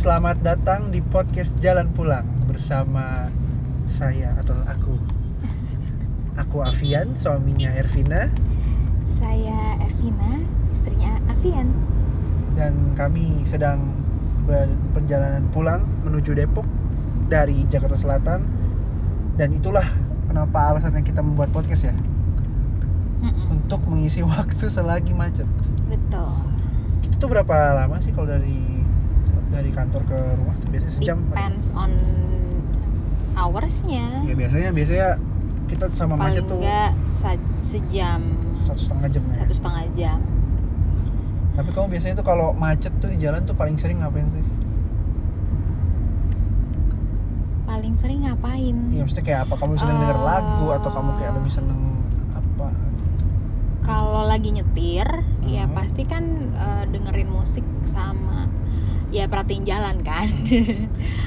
Selamat 0.00 0.40
datang 0.40 0.88
di 0.88 1.04
podcast 1.04 1.60
Jalan 1.60 1.92
Pulang 1.92 2.24
bersama 2.48 3.28
saya 3.84 4.32
atau 4.40 4.56
aku. 4.64 4.96
Aku 6.40 6.64
Avian, 6.64 7.12
suaminya 7.12 7.68
Ervina 7.76 8.32
Saya 9.04 9.76
Ervina, 9.76 10.40
istrinya 10.72 11.20
Avian. 11.28 11.68
dan 12.56 12.96
kami 12.96 13.44
sedang 13.44 13.92
perjalanan 14.96 15.44
pulang 15.52 15.84
menuju 16.08 16.32
Depok 16.32 16.64
dari 17.28 17.68
Jakarta 17.68 18.00
Selatan 18.00 18.48
dan 19.36 19.52
itulah 19.52 19.84
kenapa 20.32 20.72
alasannya 20.72 21.04
kita 21.04 21.20
membuat 21.20 21.52
podcast 21.52 21.92
ya 21.92 21.94
Mm-mm, 23.20 23.52
untuk 23.52 23.84
mengisi 23.84 24.24
waktu 24.32 24.64
selagi 24.64 25.12
macet. 25.12 25.44
Betul. 25.92 26.40
Itu 27.04 27.28
berapa 27.28 27.84
lama 27.84 28.00
sih 28.00 28.16
kalau 28.16 28.32
dari 28.32 28.79
dari 29.50 29.70
kantor 29.70 30.02
ke 30.04 30.18
rumah 30.34 30.54
tuh 30.56 30.68
biasanya 30.68 30.94
sejam? 30.94 31.18
Depends 31.26 31.66
on 31.74 31.90
hoursnya. 33.34 34.06
Ya 34.24 34.34
biasanya 34.34 34.70
biasanya 34.70 35.08
kita 35.66 35.86
sama 35.92 36.14
macet 36.14 36.42
Paling 36.42 36.50
tuh 36.50 36.58
enggak 36.58 36.90
sejam, 37.62 38.20
satu 38.56 38.80
setengah 38.80 39.06
jam 39.08 39.22
ya. 39.24 39.34
satu 39.38 39.52
setengah 39.54 39.84
jam. 39.94 40.18
Tapi 41.50 41.68
kamu 41.70 41.86
biasanya 41.88 42.14
tuh 42.16 42.26
kalau 42.26 42.48
macet 42.52 42.92
tuh 42.96 43.06
di 43.06 43.18
jalan 43.18 43.42
tuh 43.42 43.52
paling 43.52 43.74
sering 43.74 43.98
ngapain 43.98 44.26
sih? 44.28 44.44
Paling 47.64 47.94
sering 47.96 48.26
ngapain? 48.26 48.76
Iya 48.90 49.02
maksudnya 49.02 49.24
kayak 49.24 49.40
apa? 49.46 49.54
Kamu 49.56 49.72
seneng 49.74 49.98
denger 49.98 50.18
Eh. 50.18 50.24
lagu 50.26 50.66
atau 50.72 50.90
kamu 50.90 51.10
kayak 51.16 51.32
lebih 51.38 51.52
seneng 51.52 51.80
apa? 52.32 52.68
Kalau 53.80 54.22
lagi 54.26 54.50
nyetir, 54.52 55.06
ya 55.44 55.64
Hmm. 55.64 55.74
pasti 55.74 56.02
kan 56.04 56.24
eh, 56.52 56.84
dengerin 56.86 57.30
musik 57.30 57.64
sama 57.82 58.29
ya 59.10 59.26
perhatiin 59.26 59.62
jalan 59.62 60.00
kan. 60.00 60.26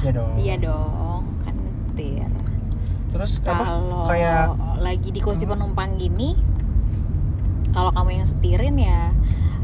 Ya 0.02 0.12
dong. 0.12 0.34
Iya 0.36 0.56
dong, 0.58 1.22
kan 1.42 1.54
nyetir. 1.56 2.28
Terus 3.10 3.38
kalau 3.40 4.08
Kayak 4.08 4.58
lagi 4.80 5.10
di 5.10 5.20
kursi 5.20 5.44
Hmm. 5.44 5.54
penumpang 5.54 5.96
gini 5.96 6.34
kalau 7.70 7.90
kamu 7.90 8.10
yang 8.16 8.26
setirin 8.26 8.76
ya 8.76 9.10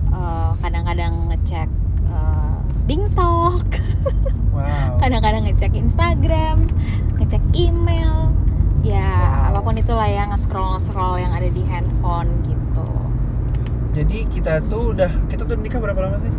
eh, 0.08 0.52
kadang-kadang 0.60 1.30
ngecek 1.30 1.70
eh, 2.06 2.56
BingTalk 2.86 3.70
wow. 4.56 4.98
kadang-kadang 4.98 5.46
ngecek 5.46 5.74
Instagram 5.74 6.66
ngecek 7.18 7.42
email 7.54 8.34
ya 8.82 9.06
Wow. 9.06 9.50
apa 9.52 9.60
pun 9.62 9.76
itulah 9.76 10.06
ya 10.06 10.24
nge-scroll 10.26 10.74
nge-scroll 10.74 11.18
yang 11.18 11.30
ada 11.30 11.50
di 11.50 11.62
handphone 11.64 12.30
gitu 12.44 12.88
Jadi 13.92 14.18
kita 14.26 14.62
tuh 14.62 14.94
udah 14.94 15.10
kita 15.26 15.44
tuh 15.44 15.58
nikah 15.58 15.78
berapa 15.78 16.00
lama 16.00 16.18
sih? 16.18 16.32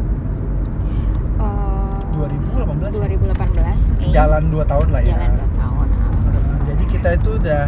Eh, 2.22 2.28
2018 2.28 2.92
ya? 2.92 3.06
2018 3.06 3.80
Mei 3.90 4.08
Jalan 4.10 4.42
2 4.46 4.64
tahun 4.64 4.86
lah 4.88 5.00
ya. 5.00 5.08
jalan 5.10 5.30
2 5.32 5.48
tahun 5.54 5.86
Uh, 6.20 6.58
jadi 6.64 6.84
kita 6.86 7.08
itu 7.14 7.30
udah 7.34 7.64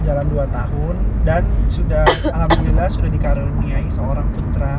jalan 0.00 0.26
2 0.28 0.46
tahun 0.48 0.94
dan 1.22 1.42
sudah 1.66 2.04
alhamdulillah 2.34 2.86
sudah 2.86 3.08
dikaruniai 3.08 3.86
seorang 3.86 4.24
putra 4.30 4.78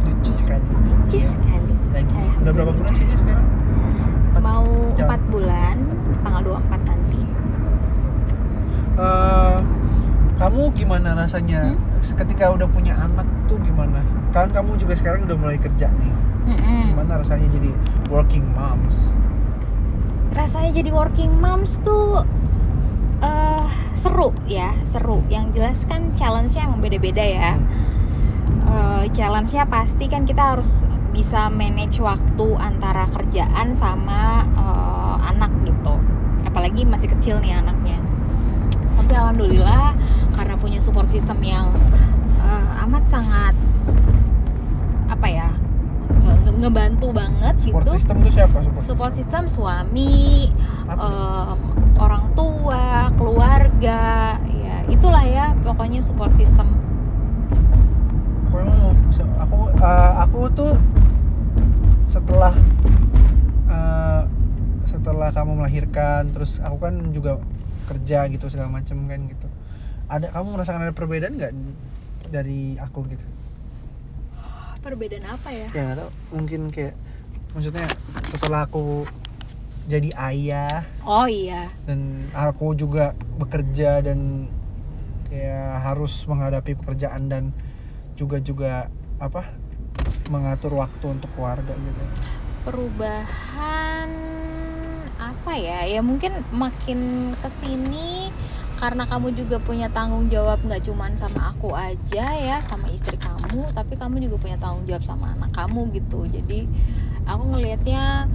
lucu 0.00 0.32
sekali. 0.32 0.64
lucu 0.64 1.16
Ya. 1.16 1.24
sekali 1.28 1.72
Lagi 1.88 2.04
Alhamdulillah. 2.04 2.40
udah 2.40 2.52
berapa 2.52 2.72
bulan 2.74 2.92
sih 2.92 3.06
sekarang? 3.14 3.46
Empat 4.28 4.42
mau 4.42 4.66
jam. 4.92 5.06
4 5.08 5.32
bulan 5.32 5.76
tanggal 6.20 6.42
24 6.42 6.82
nanti 6.84 7.20
Eh, 8.98 9.58
kamu 10.36 10.60
gimana 10.72 11.08
rasanya 11.16 11.60
Hmm? 11.70 12.14
ketika 12.16 12.44
udah 12.48 12.66
punya 12.66 12.94
anak 12.94 13.26
tuh 13.44 13.58
gimana? 13.60 14.02
Kan 14.28 14.50
kamu 14.50 14.74
juga 14.76 14.92
sekarang 14.92 15.22
udah 15.24 15.36
mulai 15.36 15.56
kerja 15.56 15.86
nih. 15.88 16.12
Mm-mm. 16.48 16.96
Gimana 16.96 17.20
rasanya 17.20 17.48
jadi 17.52 17.70
working 18.08 18.44
moms? 18.56 19.12
rasanya 20.38 20.70
jadi 20.70 20.90
working 20.94 21.34
moms 21.40 21.82
tuh 21.82 22.22
eh 23.18 23.66
seru 23.98 24.30
ya 24.46 24.70
seru. 24.86 25.26
Yang 25.26 25.58
jelas 25.58 25.78
kan 25.90 26.14
challenge-nya 26.14 26.70
emang 26.70 26.78
beda-beda 26.78 27.24
ya. 27.24 27.58
Eh, 28.68 29.04
challenge-nya 29.10 29.66
pasti 29.66 30.06
kan 30.06 30.22
kita 30.22 30.54
harus 30.54 30.86
bisa 31.10 31.50
manage 31.50 31.98
waktu 31.98 32.46
antara 32.54 33.10
kerjaan 33.10 33.74
sama 33.74 34.46
eh, 34.54 35.16
anak 35.34 35.50
gitu. 35.66 35.94
Apalagi 36.46 36.86
masih 36.86 37.10
kecil 37.18 37.42
nih 37.42 37.58
anaknya. 37.58 37.98
Tapi 39.02 39.12
alhamdulillah 39.18 39.98
karena 40.38 40.54
punya 40.54 40.78
support 40.78 41.10
system 41.10 41.42
yang 41.42 41.74
eh, 42.38 42.82
amat 42.86 43.04
sangat 43.10 43.58
ngebantu 46.58 47.14
banget 47.14 47.54
Support 47.62 47.84
gitu. 47.86 47.92
system 47.94 48.16
itu 48.22 48.30
siapa? 48.34 48.56
Support, 48.60 48.84
support 48.84 49.12
system 49.14 49.42
suami 49.46 50.50
Apa? 50.90 51.06
em, 51.06 51.58
orang 51.98 52.24
tua 52.34 53.10
keluarga 53.14 54.00
ya 54.42 54.76
itulah 54.90 55.24
ya 55.24 55.54
pokoknya 55.62 56.02
support 56.02 56.34
system. 56.34 56.66
Aku 58.50 58.56
emang 58.58 58.78
aku 59.38 59.58
eh, 59.70 60.12
aku 60.18 60.40
tuh 60.54 60.72
setelah 62.08 62.54
eh, 63.70 64.22
setelah 64.88 65.28
kamu 65.30 65.62
melahirkan 65.62 66.26
terus 66.34 66.58
aku 66.58 66.82
kan 66.82 66.94
juga 67.14 67.38
kerja 67.86 68.26
gitu 68.28 68.50
segala 68.50 68.68
macem 68.82 68.98
kan 69.06 69.20
gitu. 69.30 69.46
Ada 70.08 70.32
kamu 70.32 70.56
merasakan 70.56 70.88
ada 70.88 70.94
perbedaan 70.96 71.36
nggak 71.38 71.52
dari 72.28 72.76
aku 72.80 73.06
gitu 73.08 73.24
perbedaan 74.88 75.26
apa 75.28 75.48
ya? 75.52 75.68
Ya 75.76 75.92
tahu. 75.92 76.10
Mungkin 76.32 76.72
kayak 76.72 76.96
maksudnya 77.52 77.84
setelah 78.32 78.64
aku 78.64 79.04
jadi 79.88 80.12
ayah 80.32 80.84
oh 81.00 81.24
iya. 81.24 81.72
dan 81.88 82.28
aku 82.36 82.76
juga 82.76 83.16
bekerja 83.40 84.04
dan 84.04 84.48
kayak 85.32 85.80
harus 85.80 86.28
menghadapi 86.28 86.76
pekerjaan 86.76 87.28
dan 87.32 87.44
juga 88.20 88.36
juga 88.40 88.92
apa 89.16 89.48
mengatur 90.28 90.76
waktu 90.76 91.04
untuk 91.08 91.28
keluarga 91.36 91.72
gitu. 91.72 92.02
Perubahan 92.68 94.08
apa 95.16 95.52
ya? 95.56 95.88
Ya 95.88 96.00
mungkin 96.04 96.36
makin 96.52 97.32
ke 97.40 97.48
sini 97.48 98.27
karena 98.78 99.04
kamu 99.10 99.34
juga 99.34 99.58
punya 99.58 99.90
tanggung 99.90 100.30
jawab 100.30 100.62
nggak 100.62 100.86
cuman 100.86 101.18
sama 101.18 101.50
aku 101.50 101.74
aja 101.74 102.30
ya 102.30 102.62
sama 102.62 102.86
istri 102.94 103.18
kamu 103.18 103.66
tapi 103.74 103.98
kamu 103.98 104.22
juga 104.22 104.36
punya 104.38 104.56
tanggung 104.62 104.86
jawab 104.86 105.02
sama 105.02 105.34
anak 105.34 105.50
kamu 105.50 105.90
gitu. 105.98 106.30
Jadi 106.30 106.70
aku 107.26 107.42
ngelihatnya 107.54 108.30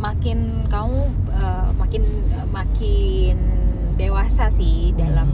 makin 0.00 0.66
kamu 0.72 1.00
eh, 1.36 1.68
makin 1.76 2.02
makin 2.50 3.36
dewasa 4.00 4.48
sih 4.48 4.96
dalam 4.96 5.28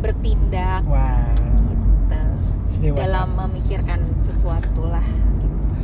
bertindak 0.00 0.86
wah. 0.86 1.34
gitu. 2.70 2.94
Dalam 2.94 3.34
memikirkan 3.34 4.14
sesuatu 4.22 4.86
lah 4.86 5.04
gitu. 5.42 5.74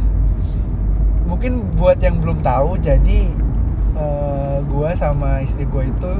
mungkin 1.27 1.67
buat 1.75 1.99
yang 1.99 2.23
belum 2.23 2.45
tahu 2.45 2.79
jadi 2.79 3.21
eh, 3.99 4.57
gua 4.71 4.95
sama 4.95 5.43
istri 5.43 5.67
gua 5.67 5.83
itu 5.83 6.13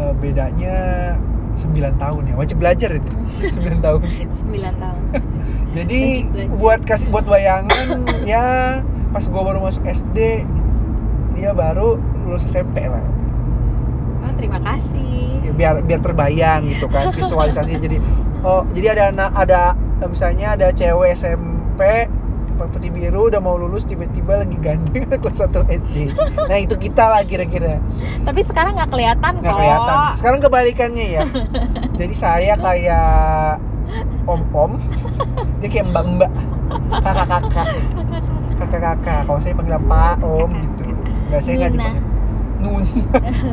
eh, 0.00 0.14
bedanya 0.18 0.76
9 1.54 2.02
tahun 2.02 2.22
ya 2.30 2.34
wajib 2.34 2.56
belajar 2.58 2.90
itu. 2.94 3.10
9 3.62 3.84
tahun. 3.84 4.00
9 4.02 4.82
tahun. 4.82 5.02
Jadi 5.76 6.00
buat 6.54 6.80
kasih 6.82 7.08
buat 7.10 7.26
bayangan 7.26 8.06
ya 8.30 8.78
pas 9.14 9.24
gua 9.30 9.42
baru 9.46 9.62
masuk 9.62 9.86
SD 9.86 10.46
dia 11.34 11.50
baru 11.50 11.98
lulus 12.26 12.46
SMP 12.46 12.86
lah. 12.86 13.02
Oh 14.24 14.32
terima 14.38 14.58
kasih. 14.62 15.42
Ya, 15.44 15.52
biar 15.52 15.82
biar 15.84 16.00
terbayang 16.00 16.66
gitu 16.70 16.86
kan 16.88 17.12
visualisasi 17.16 17.76
jadi 17.76 18.00
oh 18.40 18.64
jadi 18.72 18.96
ada 18.96 19.02
anak 19.12 19.30
ada 19.36 19.62
misalnya 20.08 20.56
ada 20.56 20.72
cewek 20.72 21.12
SMP 21.12 22.08
putih 22.54 22.90
biru 22.94 23.26
udah 23.26 23.42
mau 23.42 23.58
lulus 23.58 23.82
tiba-tiba 23.82 24.46
lagi 24.46 24.56
gandeng 24.62 25.10
kelas 25.22 25.42
1 25.42 25.66
SD 25.66 25.96
nah 26.46 26.58
itu 26.58 26.74
kita 26.78 27.04
lah 27.10 27.22
kira-kira. 27.26 27.82
Tapi 28.22 28.40
sekarang 28.46 28.78
nggak 28.78 28.90
kelihatan 28.90 29.32
nggak 29.42 29.50
kok. 29.50 29.58
Kelihatan 29.58 29.96
sekarang 30.18 30.40
kebalikannya 30.40 31.06
ya. 31.10 31.22
Jadi 31.98 32.14
saya 32.14 32.54
kayak 32.54 33.58
om-om. 34.24 34.78
Dia 35.60 35.68
kayak 35.68 35.86
mbak-mbak. 35.90 36.32
Kakak-kakak. 37.02 37.68
Kakak-kakak. 38.58 39.20
Kalau 39.26 39.40
saya 39.42 39.54
panggil 39.58 39.80
pak 39.82 40.16
om 40.22 40.50
gitu. 40.54 40.84
Nggak 41.30 41.40
saya 41.42 41.54
nggak 41.58 41.72
dipanggil. 41.74 42.02
Nun. 42.64 42.84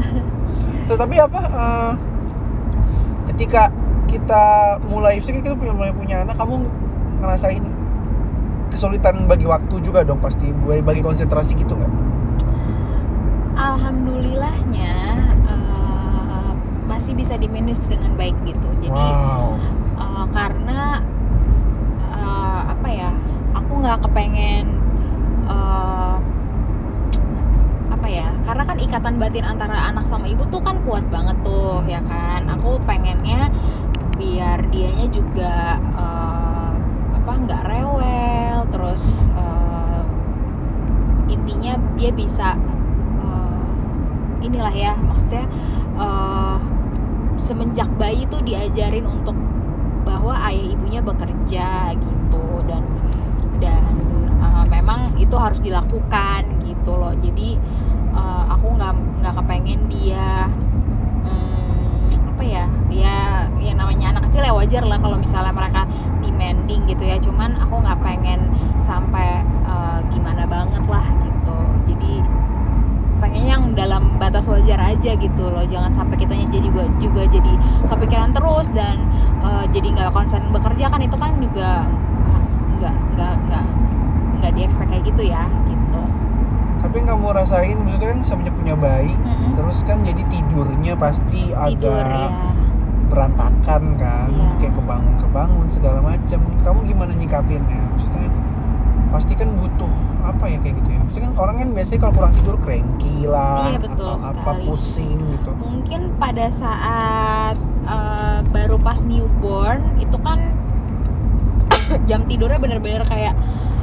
Tuh, 0.88 0.98
tapi 1.00 1.16
apa 1.20 1.40
eh, 1.40 1.92
ketika 3.32 3.72
kita 4.12 4.44
mulai 4.92 5.24
sih 5.24 5.32
kita 5.32 5.56
punya 5.56 5.72
mulai 5.72 5.92
punya 5.96 6.28
anak 6.28 6.36
kamu 6.36 6.68
ngerasain 7.24 7.64
kesulitan 8.72 9.28
bagi 9.28 9.44
waktu 9.44 9.84
juga 9.84 10.08
dong 10.08 10.24
pasti 10.24 10.48
bagi 10.50 10.82
bagi 10.82 11.02
konsentrasi 11.04 11.60
gitu 11.60 11.76
nggak? 11.76 11.94
Alhamdulillahnya 13.60 14.96
eh, 15.46 16.52
masih 16.88 17.14
bisa 17.14 17.36
di 17.36 17.52
manage 17.52 17.84
dengan 17.92 18.16
baik 18.16 18.34
gitu. 18.48 18.68
Jadi 18.80 18.96
wow. 18.96 19.60
eh, 20.00 20.26
karena 20.32 21.04
eh, 22.00 22.60
apa 22.72 22.88
ya 22.90 23.12
aku 23.54 23.72
nggak 23.84 24.00
kepengen 24.08 24.80
eh, 25.46 26.18
ya 28.12 28.28
karena 28.44 28.68
kan 28.68 28.76
ikatan 28.76 29.16
batin 29.24 29.48
antara 29.48 29.88
anak 29.88 30.04
sama 30.04 30.28
ibu 30.28 30.44
tuh 30.52 30.60
kan 30.60 30.76
kuat 30.84 31.08
banget 31.08 31.38
tuh 31.48 31.80
ya 31.88 32.04
kan? 32.04 32.44
Aku 32.60 32.76
pengennya 32.84 33.48
biar 34.20 34.68
dianya 34.68 35.08
juga 35.08 35.80
eh, 35.80 36.72
apa 37.16 37.32
nggak 37.32 37.64
rewel 37.72 38.31
terus 38.72 39.28
eh, 39.36 40.04
intinya 41.28 41.76
dia 42.00 42.12
bisa 42.16 42.56
eh, 43.22 43.66
inilah 44.48 44.74
ya 44.74 44.96
maksudnya 44.98 45.46
eh, 46.00 46.58
semenjak 47.42 47.90
bayi 48.00 48.24
tuh 48.32 48.42
diajarin 48.42 49.06
untuk 49.06 49.36
bahwa 50.02 50.34
ayah 50.50 50.66
ibunya 50.74 51.02
bekerja 51.02 51.94
gitu 51.98 52.46
dan 52.66 52.84
dan 53.62 53.94
uh, 54.42 54.66
memang 54.66 55.14
itu 55.22 55.34
harus 55.38 55.62
dilakukan 55.62 56.42
gitu 56.66 56.92
loh. 56.98 57.14
Jadi 57.14 57.58
uh, 58.14 58.50
aku 58.50 58.74
nggak 58.78 58.94
nggak 59.22 59.34
kepengen 59.42 59.82
dia 59.90 60.50
hmm, 61.26 62.34
apa 62.34 62.44
ya 62.44 62.66
ya 62.90 63.18
ya 63.62 63.74
namanya 63.78 64.18
anak 64.18 64.30
kecil 64.30 64.42
ya 64.42 64.54
wajar 64.54 64.84
lah 64.86 64.98
kalau 64.98 65.18
misalnya 65.18 65.54
mereka 65.54 65.86
demanding 66.42 66.90
gitu 66.90 67.04
ya. 67.06 67.22
Cuman 67.22 67.54
aku 67.62 67.78
nggak 67.86 68.02
pengen 68.02 68.50
sampai 68.82 69.46
uh, 69.62 70.02
gimana 70.10 70.50
banget 70.50 70.82
lah 70.90 71.06
gitu. 71.22 71.58
Jadi 71.94 72.26
pengen 73.22 73.46
yang 73.46 73.64
dalam 73.78 74.18
batas 74.18 74.50
wajar 74.50 74.82
aja 74.82 75.14
gitu 75.14 75.44
loh. 75.46 75.62
Jangan 75.70 75.94
sampai 75.94 76.18
kitanya 76.18 76.50
jadi 76.50 76.66
juga, 76.66 76.90
juga 76.98 77.22
jadi 77.30 77.54
kepikiran 77.86 78.34
terus 78.34 78.74
dan 78.74 79.06
uh, 79.46 79.70
jadi 79.70 79.94
nggak 79.94 80.10
konsen 80.10 80.50
bekerja 80.50 80.90
kan 80.90 81.06
itu 81.06 81.14
kan 81.14 81.38
juga 81.38 81.86
nggak 82.82 82.98
nggak 83.14 83.34
nggak 83.46 83.66
nggak 84.42 84.52
di 84.58 84.62
expect 84.66 84.90
kayak 84.90 85.06
gitu 85.06 85.30
ya 85.30 85.46
gitu. 85.70 86.02
Tapi 86.82 86.98
nggak 87.06 87.18
mau 87.22 87.30
rasain 87.30 87.78
maksudnya 87.78 88.18
kan 88.18 88.20
semenjak 88.26 88.58
punya 88.58 88.74
bayi 88.74 89.14
Mm-mm. 89.14 89.54
terus 89.54 89.86
kan 89.86 90.02
jadi 90.02 90.26
tidurnya 90.34 90.98
pasti 90.98 91.54
tidur 91.54 91.94
agak 91.94 92.10
ya 92.10 92.30
berantakan 93.12 93.82
kan 93.96 94.30
Iya. 94.30 94.48
kayak 94.58 94.74
kebangun 94.74 95.16
kebangun 95.20 95.68
segala 95.68 96.00
macem. 96.02 96.40
Kamu 96.58 96.80
gimana 96.82 97.12
nyikapinnya? 97.12 97.82
Maksudnya 97.92 98.28
pasti 99.12 99.36
kan 99.36 99.52
butuh 99.54 99.92
apa 100.24 100.48
ya 100.48 100.58
kayak 100.58 100.80
gitu 100.80 100.90
ya? 100.90 101.00
Maksudnya 101.02 101.28
kan 101.28 101.36
orang 101.38 101.56
kan 101.58 101.70
biasanya 101.74 102.00
kalau 102.00 102.14
kurang 102.16 102.34
tidur 102.34 102.56
cranky 102.58 103.16
lah 103.26 103.68
Iya, 103.68 103.80
betul 103.82 104.08
atau 104.08 104.16
apa 104.24 104.32
sekali. 104.32 104.64
pusing 104.66 105.20
gitu. 105.30 105.52
Mungkin 105.54 106.02
pada 106.16 106.46
saat 106.48 107.56
uh, 107.84 108.40
baru 108.48 108.78
pas 108.78 109.00
newborn 109.02 109.82
itu 109.98 110.16
kan 110.18 110.40
jam 112.10 112.24
tidurnya 112.24 112.58
bener-bener 112.58 113.04
kayak 113.04 113.36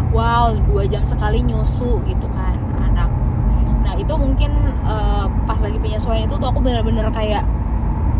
wow 0.08 0.48
dua 0.64 0.88
jam 0.88 1.04
sekali 1.04 1.42
nyusu 1.42 2.00
gitu 2.02 2.26
kan 2.30 2.56
anak. 2.80 3.10
Nah 3.84 3.94
itu 3.94 4.14
mungkin 4.14 4.50
uh, 4.82 5.28
pas 5.44 5.60
lagi 5.60 5.76
penyesuaian 5.76 6.24
itu 6.24 6.34
tuh 6.34 6.48
aku 6.48 6.60
bener-bener 6.60 7.04
kayak 7.10 7.44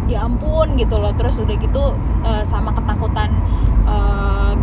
ya 0.08 0.25
ampun 0.25 0.75
gitu 0.81 0.96
loh. 0.96 1.12
Terus 1.14 1.38
udah 1.38 1.56
gitu 1.60 1.94
uh, 2.25 2.43
sama 2.43 2.72
ketakutan 2.72 3.38
uh, 3.84 4.56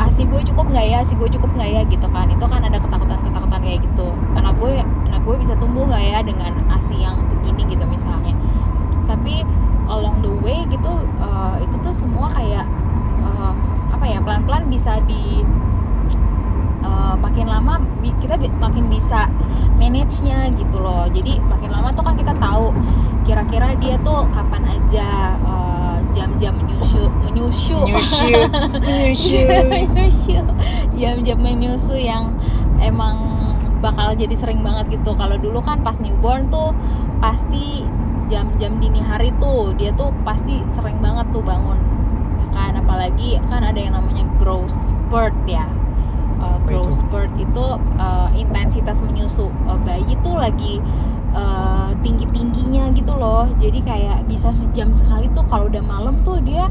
asi 0.00 0.24
gue 0.24 0.40
cukup 0.46 0.72
nggak 0.72 0.86
ya? 0.86 0.96
Asi 1.02 1.18
gue 1.18 1.28
cukup 1.28 1.50
nggak 1.58 1.70
ya? 1.74 1.82
gitu 1.90 2.06
kan. 2.08 2.30
Itu 2.30 2.46
kan 2.48 2.62
ada 2.62 2.78
ketakutan 2.78 3.18
ketakutan 3.26 3.60
kayak 3.60 3.80
gitu. 3.82 4.14
Anak 4.38 4.56
gue 4.56 4.80
anak 4.80 5.20
gue 5.26 5.36
bisa 5.36 5.58
tumbuh 5.58 5.84
nggak 5.84 6.04
ya 6.06 6.18
dengan 6.22 6.52
asi 6.70 6.96
yang 7.02 7.20
segini 7.28 7.66
gitu 7.66 7.84
misalnya. 7.84 8.32
Tapi 9.04 9.42
along 9.90 10.24
the 10.24 10.32
way 10.40 10.64
gitu 10.70 10.94
uh, 11.20 11.58
itu 11.60 11.76
tuh 11.82 11.92
semua 11.92 12.30
kayak 12.32 12.64
uh, 13.20 13.52
apa 13.92 14.04
ya 14.08 14.22
pelan 14.22 14.46
pelan 14.46 14.70
bisa 14.70 15.02
di 15.04 15.44
makin 17.22 17.46
lama 17.46 17.78
kita 18.18 18.34
makin 18.58 18.90
bisa 18.90 19.30
manage 19.78 20.20
nya 20.26 20.50
gitu 20.52 20.82
loh. 20.82 21.06
Jadi 21.08 21.38
makin 21.44 21.70
lama 21.70 21.88
tuh 21.94 22.02
kan 22.04 22.18
kita 22.18 22.34
tahu 22.36 22.74
kira-kira 23.22 23.74
dia 23.78 23.94
tuh 24.02 24.26
kapan 24.34 24.62
aja 24.66 25.38
uh, 25.46 25.98
jam-jam 26.12 26.54
menyusu 26.58 27.06
menyusu. 27.22 27.78
Nyusu 27.86 28.28
nyusu 29.06 29.38
menyusu. 29.70 30.38
Jam-jam 30.94 31.38
menyusu 31.40 31.94
yang 31.96 32.36
emang 32.82 33.42
bakal 33.82 34.14
jadi 34.14 34.34
sering 34.34 34.62
banget 34.62 35.00
gitu. 35.00 35.14
Kalau 35.16 35.38
dulu 35.38 35.58
kan 35.62 35.82
pas 35.82 35.98
newborn 35.98 36.50
tuh 36.52 36.74
pasti 37.18 37.86
jam-jam 38.30 38.78
dini 38.78 39.02
hari 39.02 39.34
tuh 39.42 39.74
dia 39.74 39.90
tuh 39.98 40.14
pasti 40.22 40.62
sering 40.70 41.02
banget 41.02 41.26
tuh 41.34 41.42
bangun. 41.42 41.78
Kan 42.52 42.78
apalagi 42.78 43.40
kan 43.48 43.64
ada 43.64 43.78
yang 43.78 43.96
namanya 43.96 44.28
growth 44.38 44.72
spurt 44.72 45.34
ya. 45.48 45.66
Uh, 46.42 46.58
growth 46.66 46.90
spurt 46.90 47.30
itu 47.38 47.66
uh, 47.98 48.28
intensitas 48.34 48.98
menyusu. 49.02 49.50
Uh, 49.66 49.78
bayi 49.82 50.18
tuh 50.26 50.34
lagi 50.34 50.82
uh, 51.32 51.90
tinggi-tingginya 52.00 52.92
gitu 52.96 53.12
loh. 53.16 53.48
Jadi 53.58 53.80
kayak 53.84 54.28
bisa 54.28 54.52
sejam 54.52 54.92
sekali 54.92 55.28
tuh 55.32 55.44
kalau 55.48 55.68
udah 55.68 55.82
malam 55.84 56.20
tuh 56.24 56.38
dia 56.40 56.68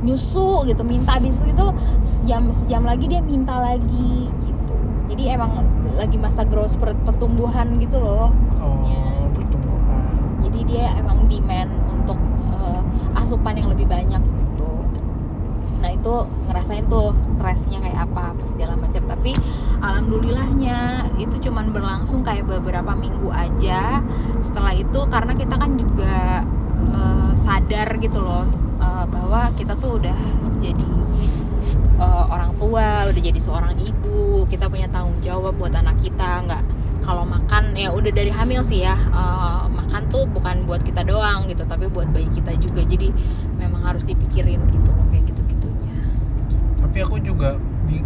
nyusu 0.00 0.64
gitu 0.64 0.80
minta 0.80 1.20
habis 1.20 1.36
itu 1.44 1.66
sejam 2.00 2.48
sejam 2.48 2.82
lagi 2.88 3.04
dia 3.10 3.20
minta 3.20 3.60
lagi 3.60 4.32
gitu. 4.44 4.74
Jadi 5.10 5.22
emang 5.34 5.66
lagi 5.98 6.16
masa 6.16 6.46
growth 6.46 6.78
pertumbuhan 6.80 7.76
gitu 7.82 8.00
loh 8.00 8.32
maksudnya. 8.56 9.00
Oh 9.04 9.28
pertumbuhan. 9.36 10.16
Jadi 10.48 10.60
dia 10.64 10.96
emang 10.96 11.28
demand 11.28 11.72
untuk 11.92 12.16
uh, 12.54 12.80
asupan 13.18 13.60
yang 13.60 13.68
lebih 13.68 13.84
banyak 13.84 14.22
gitu. 14.22 14.70
Nah 15.84 15.90
itu 15.92 16.14
ngerasain 16.48 16.88
tuh 16.88 17.12
stresnya 17.36 17.84
kayak 17.84 18.08
apa 18.08 18.32
apa 18.32 18.44
segala 18.48 18.80
macam. 18.80 19.02
Tapi 19.04 19.36
alhamdulillahnya 19.80 21.10
itu 21.16 21.48
cuman 21.48 21.72
berlangsung 21.72 22.20
kayak 22.20 22.46
beberapa 22.46 22.92
minggu 22.92 23.32
aja. 23.32 24.04
Setelah 24.44 24.76
itu 24.76 25.00
karena 25.08 25.32
kita 25.36 25.56
kan 25.56 25.76
juga 25.76 26.44
uh, 26.94 27.32
sadar 27.36 27.96
gitu 28.00 28.20
loh 28.20 28.46
uh, 28.80 29.04
bahwa 29.08 29.52
kita 29.56 29.76
tuh 29.80 29.96
udah 30.00 30.18
jadi 30.60 30.88
uh, 31.96 32.24
orang 32.28 32.52
tua 32.60 33.08
udah 33.08 33.22
jadi 33.24 33.40
seorang 33.40 33.80
ibu 33.80 34.44
kita 34.48 34.68
punya 34.68 34.88
tanggung 34.92 35.16
jawab 35.24 35.56
buat 35.56 35.72
anak 35.72 35.96
kita 36.04 36.44
nggak 36.44 36.62
kalau 37.00 37.24
makan 37.24 37.72
ya 37.72 37.88
udah 37.88 38.12
dari 38.12 38.28
hamil 38.28 38.60
sih 38.60 38.84
ya 38.84 38.92
uh, 39.10 39.64
makan 39.72 40.04
tuh 40.12 40.28
bukan 40.28 40.68
buat 40.68 40.84
kita 40.84 41.00
doang 41.08 41.48
gitu 41.48 41.64
tapi 41.64 41.88
buat 41.88 42.12
bayi 42.12 42.28
kita 42.28 42.52
juga. 42.60 42.84
Jadi 42.84 43.08
memang 43.56 43.84
harus 43.84 44.04
dipikirin 44.04 44.60
gitu 44.68 44.90
loh 44.92 45.04
kayak 45.08 45.24
gitu 45.32 45.40
gitunya 45.48 45.96
tapi 46.80 46.98
aku 47.04 47.16
juga 47.22 47.56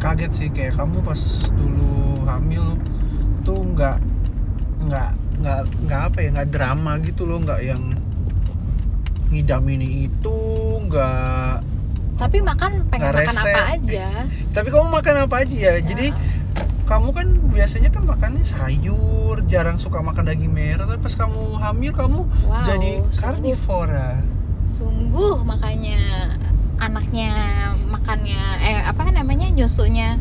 kaget 0.01 0.33
sih 0.33 0.49
kayak 0.49 0.81
kamu 0.81 1.05
pas 1.05 1.21
dulu 1.53 2.25
hamil 2.25 2.65
tuh 3.45 3.61
nggak 3.61 4.01
nggak 4.85 5.11
nggak 5.45 5.61
nggak 5.85 6.01
apa 6.09 6.19
ya 6.25 6.29
nggak 6.33 6.51
drama 6.53 6.93
gitu 7.05 7.29
loh 7.29 7.39
nggak 7.45 7.61
yang 7.61 7.83
ngidam 9.29 9.65
ini 9.69 10.09
itu 10.09 10.37
nggak 10.89 11.61
tapi 12.15 12.39
makan 12.39 12.87
pengen 12.89 13.11
Nggak 13.11 13.27
makan 13.27 13.39
apa 13.43 13.61
aja? 13.75 14.07
Tapi 14.55 14.69
kamu 14.71 14.87
makan 14.87 15.15
apa 15.27 15.35
aja 15.43 15.57
ya. 15.59 15.73
Jadi 15.83 16.15
kamu 16.87 17.09
kan 17.11 17.27
biasanya 17.51 17.91
kan 17.91 18.07
makannya 18.07 18.45
sayur 18.45 19.43
jarang 19.49 19.81
suka 19.81 20.05
makan 20.05 20.29
daging 20.29 20.53
merah 20.53 20.85
tapi 20.85 21.01
pas 21.01 21.17
kamu 21.17 21.57
hamil 21.57 21.93
kamu 21.97 22.21
wow 22.45 22.61
jadi 22.63 23.01
sungguh, 23.01 23.19
karnivora. 23.19 24.11
Sungguh 24.69 25.41
makanya 25.49 26.01
anaknya 26.79 27.31
makannya 27.87 28.43
eh 28.63 28.79
apa 28.83 29.11
namanya 29.11 29.51
nyusunya 29.51 30.19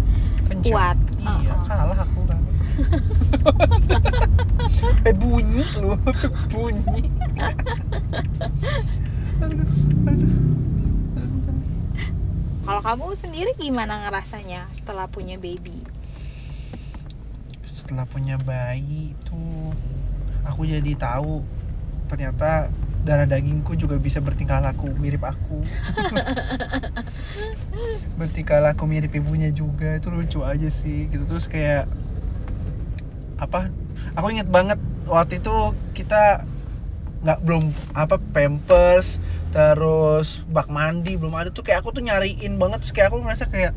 kencang 0.50 0.74
Kuat. 0.74 0.98
iya 1.24 1.53
Uh-uh. 1.53 1.65
kalah 1.65 2.00
aku 2.05 2.22
kan 2.29 2.39
eh 5.07 5.15
bunyi 5.15 5.63
lu 5.77 5.93
bunyi 6.53 7.01
aduh, 9.41 9.69
aduh. 10.10 10.31
kalau 12.63 12.81
kamu 12.81 13.05
sendiri 13.17 13.51
gimana 13.60 14.07
ngerasanya 14.07 14.69
setelah 14.72 15.05
punya 15.10 15.36
baby 15.38 15.83
setelah 17.67 18.07
punya 18.07 18.39
bayi 18.39 19.12
itu 19.12 19.43
aku 20.48 20.63
jadi 20.63 20.95
tahu 20.95 21.43
ternyata 22.07 22.72
darah 23.03 23.27
dagingku 23.27 23.75
juga 23.75 24.00
bisa 24.00 24.24
bertingkah 24.24 24.63
laku 24.63 24.88
mirip 24.95 25.27
aku. 25.27 25.60
Bertingkah 28.19 28.63
laku 28.63 28.88
mirip 28.88 29.12
ibunya 29.12 29.51
juga 29.51 30.00
itu 30.00 30.07
lucu 30.07 30.39
aja 30.48 30.72
sih 30.72 31.12
gitu. 31.12 31.27
Terus 31.27 31.51
kayak 31.51 31.91
apa 33.36 33.67
aku 34.15 34.31
inget 34.31 34.48
banget 34.48 34.79
waktu 35.03 35.43
itu 35.43 35.75
kita 35.91 36.48
nggak 37.24 37.39
belum 37.43 37.72
apa 37.91 38.19
pampers 38.19 39.19
terus 39.51 40.43
bak 40.48 40.67
mandi 40.72 41.15
belum 41.19 41.36
ada 41.36 41.50
tuh 41.51 41.63
kayak 41.63 41.83
aku 41.83 41.91
tuh 41.91 42.07
nyariin 42.07 42.55
banget. 42.55 42.88
Terus 42.88 42.93
kayak 42.95 43.12
aku 43.12 43.19
ngerasa 43.19 43.51
kayak 43.51 43.75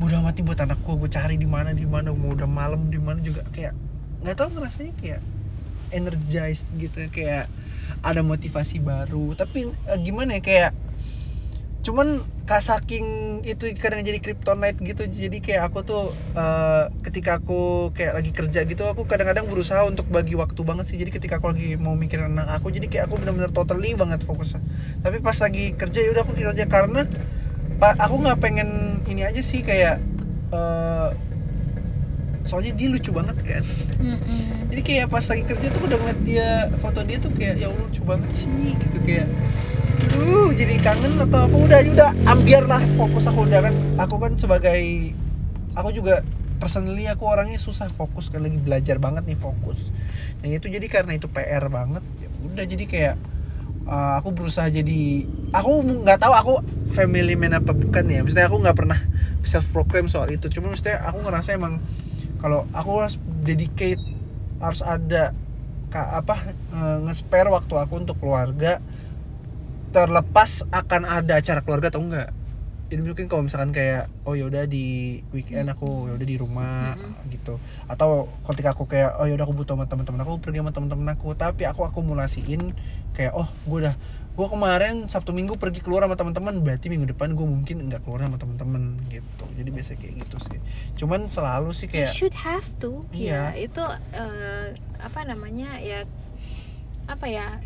udah 0.00 0.20
mati 0.24 0.40
buat 0.40 0.60
anakku 0.60 1.00
gue 1.00 1.12
cari 1.12 1.36
di 1.36 1.48
mana 1.48 1.72
di 1.76 1.84
mana 1.84 2.12
mau 2.16 2.32
udah 2.32 2.48
malam 2.48 2.88
di 2.88 2.96
mana 2.96 3.20
juga. 3.20 3.44
Kayak 3.52 3.76
nggak 4.24 4.36
tahu 4.40 4.56
ngerasanya 4.56 4.92
kayak 4.96 5.20
energized 5.92 6.64
gitu 6.80 7.04
kayak 7.12 7.44
ada 8.04 8.20
motivasi 8.20 8.80
baru. 8.80 9.32
Tapi 9.36 9.70
eh, 9.70 9.98
gimana 10.02 10.38
ya 10.38 10.42
kayak 10.42 10.72
cuman 11.84 12.24
kak 12.48 12.64
saking 12.64 13.04
itu 13.44 13.68
kadang 13.76 14.00
jadi 14.00 14.16
kryptonite 14.16 14.80
gitu 14.80 15.04
jadi 15.04 15.36
kayak 15.44 15.62
aku 15.68 15.84
tuh 15.84 16.16
eh, 16.32 16.88
ketika 17.04 17.36
aku 17.40 17.92
kayak 17.92 18.16
lagi 18.16 18.32
kerja 18.32 18.64
gitu 18.64 18.88
aku 18.88 19.04
kadang-kadang 19.04 19.44
berusaha 19.44 19.84
untuk 19.84 20.08
bagi 20.08 20.32
waktu 20.36 20.60
banget 20.64 20.88
sih. 20.88 20.96
Jadi 20.96 21.12
ketika 21.12 21.40
aku 21.40 21.52
lagi 21.52 21.76
mau 21.76 21.92
mikirin 21.92 22.32
anak 22.36 22.60
aku 22.60 22.72
jadi 22.72 22.88
kayak 22.88 23.04
aku 23.12 23.20
benar-benar 23.20 23.52
totally 23.52 23.92
banget 23.92 24.24
fokusnya. 24.24 24.64
Tapi 25.04 25.20
pas 25.20 25.36
lagi 25.36 25.76
kerja 25.76 26.00
ya 26.00 26.10
udah 26.16 26.22
aku 26.24 26.32
kerja. 26.36 26.64
Karena 26.68 27.04
pak 27.74 27.94
aku 28.00 28.14
nggak 28.22 28.38
pengen 28.40 29.00
ini 29.10 29.26
aja 29.28 29.44
sih 29.44 29.60
kayak 29.60 30.00
eh, 30.52 31.08
soalnya 32.44 32.76
dia 32.76 32.88
lucu 32.92 33.10
banget 33.10 33.36
kan. 33.40 33.64
Mm-mm. 33.98 34.68
jadi 34.68 34.80
kayak 34.84 35.06
pas 35.08 35.24
lagi 35.24 35.44
kerja 35.48 35.66
tuh 35.72 35.80
udah 35.88 35.96
ngeliat 35.96 36.20
dia 36.28 36.48
foto 36.76 37.00
dia 37.02 37.16
tuh 37.16 37.32
kayak 37.32 37.56
ya 37.56 37.72
Allah 37.72 37.82
lucu 37.88 38.02
banget 38.04 38.30
sih 38.36 38.48
gitu 38.76 38.98
kayak. 39.00 39.28
Uh 40.14 40.52
jadi 40.52 40.74
kangen 40.84 41.16
atau 41.16 41.48
apa? 41.48 41.56
Udah 41.56 41.78
udah 41.80 42.10
ambiar 42.28 42.68
lah 42.68 42.84
fokus 43.00 43.24
aku. 43.24 43.48
Udah 43.48 43.64
kan 43.64 43.74
aku 43.96 44.14
kan 44.20 44.32
sebagai 44.36 44.80
aku 45.72 45.88
juga 45.96 46.20
personally 46.60 47.08
aku 47.08 47.24
orangnya 47.26 47.56
susah 47.56 47.88
fokus 47.90 48.28
kan 48.28 48.44
lagi 48.44 48.60
belajar 48.60 49.00
banget 49.00 49.24
nih 49.24 49.38
fokus. 49.40 49.88
Dan 50.44 50.52
itu 50.52 50.68
jadi 50.68 50.86
karena 50.92 51.16
itu 51.16 51.32
PR 51.32 51.72
banget 51.72 52.04
ya 52.20 52.28
udah. 52.44 52.64
Jadi 52.68 52.84
kayak 52.84 53.16
uh, 53.88 54.20
aku 54.20 54.36
berusaha 54.36 54.68
jadi 54.68 55.24
aku 55.56 55.72
nggak 56.04 56.18
tahu 56.20 56.34
aku 56.36 56.54
family 56.92 57.38
man 57.40 57.56
apa 57.56 57.72
bukan 57.72 58.04
ya. 58.04 58.20
Maksudnya 58.20 58.52
aku 58.52 58.60
nggak 58.60 58.76
pernah 58.76 59.00
self 59.46 59.70
proclaim 59.72 60.10
soal 60.12 60.28
itu. 60.28 60.52
Cuma 60.52 60.74
maksudnya 60.74 61.00
aku 61.06 61.24
ngerasa 61.24 61.56
emang 61.56 61.80
kalau 62.44 62.68
aku 62.76 62.90
harus 63.00 63.16
dedicate 63.40 64.04
harus 64.60 64.84
ada 64.84 65.32
apa 65.96 66.52
eh, 66.76 66.96
nge-spare 67.08 67.48
waktu 67.48 67.72
aku 67.72 68.04
untuk 68.04 68.20
keluarga 68.20 68.84
terlepas 69.96 70.68
akan 70.68 71.08
ada 71.08 71.40
acara 71.40 71.64
keluarga 71.64 71.88
atau 71.88 72.04
enggak 72.04 72.28
jadi 72.84 73.00
mungkin 73.00 73.26
kalau 73.32 73.48
misalkan 73.48 73.72
kayak 73.72 74.12
oh 74.28 74.36
yaudah 74.36 74.68
di 74.68 75.18
weekend 75.32 75.72
aku 75.72 76.12
yaudah 76.12 76.28
di 76.28 76.36
rumah 76.36 76.92
Mm-mm. 77.00 77.32
gitu. 77.32 77.56
Atau 77.88 78.28
ketika 78.44 78.76
aku 78.76 78.84
kayak 78.84 79.16
oh 79.16 79.24
yaudah 79.24 79.48
aku 79.48 79.56
butuh 79.56 79.72
sama 79.72 79.88
teman-teman 79.88 80.20
aku 80.20 80.36
pergi 80.44 80.60
sama 80.60 80.72
teman-teman 80.76 81.08
aku. 81.16 81.32
Tapi 81.32 81.64
aku 81.64 81.88
akumulasiin 81.88 82.76
kayak 83.16 83.32
oh 83.32 83.48
gue 83.64 83.88
udah 83.88 83.96
gue 84.34 84.46
kemarin 84.50 85.06
sabtu 85.06 85.30
minggu 85.32 85.56
pergi 85.56 85.80
keluar 85.80 86.04
sama 86.04 86.14
teman-teman. 86.20 86.60
Berarti 86.60 86.92
minggu 86.92 87.08
depan 87.08 87.32
gue 87.32 87.46
mungkin 87.48 87.88
nggak 87.88 88.04
keluar 88.04 88.28
sama 88.28 88.36
teman-teman 88.36 89.00
gitu. 89.08 89.44
Jadi 89.56 89.68
biasa 89.72 89.96
kayak 89.96 90.14
gitu 90.20 90.36
sih. 90.44 90.58
Cuman 91.00 91.32
selalu 91.32 91.72
sih 91.72 91.88
You 91.88 92.04
kayak 92.04 92.12
should 92.12 92.36
have 92.36 92.68
to. 92.84 93.08
Iya. 93.16 93.56
ya 93.56 93.64
itu 93.64 93.82
eh, 94.12 94.76
apa 95.00 95.24
namanya 95.24 95.80
ya 95.80 96.04
apa 97.08 97.32
ya 97.32 97.64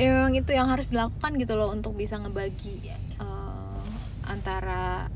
emang 0.00 0.32
itu 0.32 0.52
yang 0.56 0.68
harus 0.68 0.88
dilakukan 0.88 1.36
gitu 1.36 1.60
loh 1.60 1.72
untuk 1.72 1.92
bisa 1.92 2.16
ngebagi 2.16 2.88
antara 4.30 5.10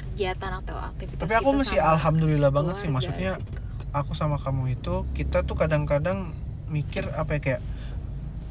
kegiatan 0.00 0.52
atau 0.64 0.76
aktivitas 0.80 1.28
tapi 1.28 1.34
aku 1.36 1.52
masih 1.52 1.78
alhamdulillah 1.80 2.48
banget 2.48 2.80
sih 2.80 2.88
maksudnya 2.88 3.36
gitu. 3.36 3.60
aku 3.92 4.12
sama 4.16 4.40
kamu 4.40 4.80
itu 4.80 5.04
kita 5.12 5.44
tuh 5.44 5.56
kadang-kadang 5.56 6.32
mikir 6.70 7.08
apa 7.12 7.36
ya 7.36 7.40
kayak 7.40 7.62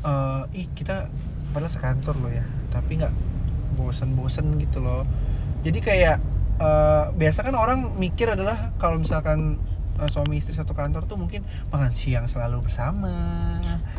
eh, 0.05 0.59
ih 0.59 0.67
kita 0.75 1.09
padahal 1.49 1.71
sekantor 1.71 2.15
loh 2.21 2.29
ya 2.29 2.45
tapi 2.69 3.01
nggak 3.01 3.13
bosen-bosen 3.79 4.59
gitu 4.59 4.83
loh. 4.83 5.07
Jadi 5.63 5.79
kayak 5.79 6.17
eh, 6.59 7.05
biasa 7.15 7.47
kan 7.47 7.55
orang 7.55 7.95
mikir 7.95 8.27
adalah 8.33 8.75
kalau 8.77 8.99
misalkan 8.99 9.57
eh, 9.99 10.09
suami 10.11 10.39
istri 10.39 10.55
satu 10.55 10.75
kantor 10.75 11.07
tuh 11.07 11.15
mungkin 11.15 11.47
makan 11.71 11.95
siang 11.95 12.27
selalu 12.27 12.67
bersama 12.67 13.11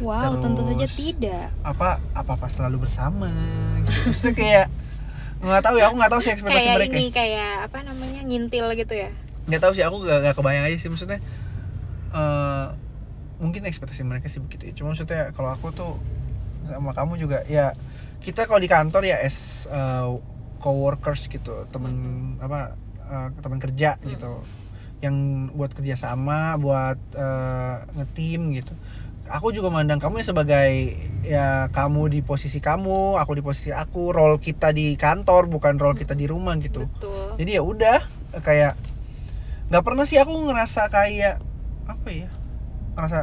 wow 0.00 0.32
tentu 0.40 0.64
saja 0.64 0.84
terus 0.84 0.96
tidak. 0.96 1.48
apa 1.64 2.00
apa 2.16 2.30
apa 2.36 2.46
selalu 2.48 2.88
bersama 2.88 3.32
gitu. 3.84 4.12
Maksudnya 4.12 4.34
kayak 4.36 4.66
nggak 5.40 5.64
tahu 5.64 5.76
ya 5.80 5.88
aku 5.88 5.96
nggak 5.96 6.12
tahu 6.12 6.20
sih 6.20 6.32
ekspektasi 6.36 6.68
kayak 6.68 6.76
mereka 6.76 6.96
ini 7.00 7.08
kayak 7.08 7.52
apa 7.72 7.78
namanya 7.80 8.20
ngintil 8.28 8.66
gitu 8.76 8.94
ya? 8.94 9.10
Nggak 9.48 9.60
tahu 9.64 9.72
sih 9.72 9.84
aku 9.84 9.96
gak, 10.04 10.18
gak 10.20 10.34
kebayang 10.36 10.64
aja 10.68 10.76
sih 10.76 10.88
maksudnya 10.92 11.18
eh 12.12 12.66
mungkin 13.40 13.64
ekspektasi 13.64 14.04
mereka 14.04 14.28
sih 14.28 14.44
begitu 14.44 14.68
ya. 14.68 14.72
Cuma 14.76 14.92
maksudnya 14.92 15.32
kalau 15.32 15.56
aku 15.56 15.72
tuh 15.72 15.96
sama 16.68 16.92
kamu 16.92 17.16
juga 17.16 17.40
ya 17.48 17.72
kita 18.20 18.44
kalau 18.44 18.60
di 18.60 18.68
kantor 18.68 19.00
ya 19.08 19.16
as 19.16 19.64
uh, 19.72 20.20
coworkers 20.60 21.24
gitu 21.32 21.64
temen 21.72 22.36
apa 22.36 22.76
eh, 23.08 23.28
teman 23.40 23.56
kerja 23.56 23.96
gitu. 24.04 24.44
Yang 25.00 25.16
buat 25.56 25.72
kerjasama 25.72 26.60
buat 26.60 27.00
eh, 27.16 27.76
ngetim 27.96 28.52
gitu 28.60 28.76
aku 29.30 29.54
juga 29.54 29.70
mandang 29.70 30.02
kamu 30.02 30.20
ya 30.20 30.26
sebagai 30.34 30.70
ya 31.22 31.46
kamu 31.70 32.10
di 32.10 32.20
posisi 32.26 32.58
kamu 32.58 33.16
aku 33.22 33.38
di 33.38 33.42
posisi 33.46 33.70
aku 33.70 34.10
role 34.10 34.42
kita 34.42 34.74
di 34.74 34.98
kantor 34.98 35.46
bukan 35.46 35.78
role 35.78 35.94
kita 35.94 36.18
di 36.18 36.26
rumah 36.26 36.58
gitu. 36.58 36.90
Betul. 36.90 37.38
Jadi 37.38 37.50
ya 37.54 37.62
udah 37.62 37.98
kayak 38.42 38.74
nggak 39.70 39.82
pernah 39.86 40.02
sih 40.02 40.18
aku 40.18 40.34
ngerasa 40.50 40.90
kayak 40.90 41.38
apa 41.86 42.08
ya 42.10 42.28
ngerasa 42.98 43.20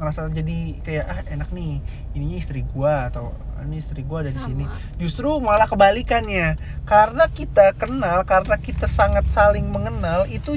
ngerasa 0.00 0.20
jadi 0.32 0.58
kayak 0.80 1.04
ah 1.04 1.20
enak 1.36 1.48
nih 1.52 1.84
ininya 2.16 2.36
istri 2.40 2.64
gua 2.64 3.12
atau 3.12 3.36
"Ah, 3.60 3.68
ini 3.68 3.76
istri 3.76 4.00
gua 4.02 4.24
ada 4.24 4.32
di 4.32 4.40
sini. 4.40 4.64
Justru 4.96 5.28
malah 5.44 5.68
kebalikannya 5.68 6.56
karena 6.88 7.28
kita 7.28 7.76
kenal 7.76 8.24
karena 8.24 8.56
kita 8.56 8.88
sangat 8.88 9.28
saling 9.28 9.68
mengenal 9.68 10.24
itu 10.32 10.56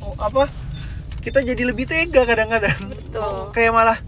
oh, 0.00 0.16
apa 0.16 0.48
kita 1.20 1.44
jadi 1.44 1.62
lebih 1.68 1.84
tega 1.84 2.24
kadang-kadang 2.24 2.95
Betul. 3.18 3.38
kayak 3.52 3.72
malah 3.72 3.98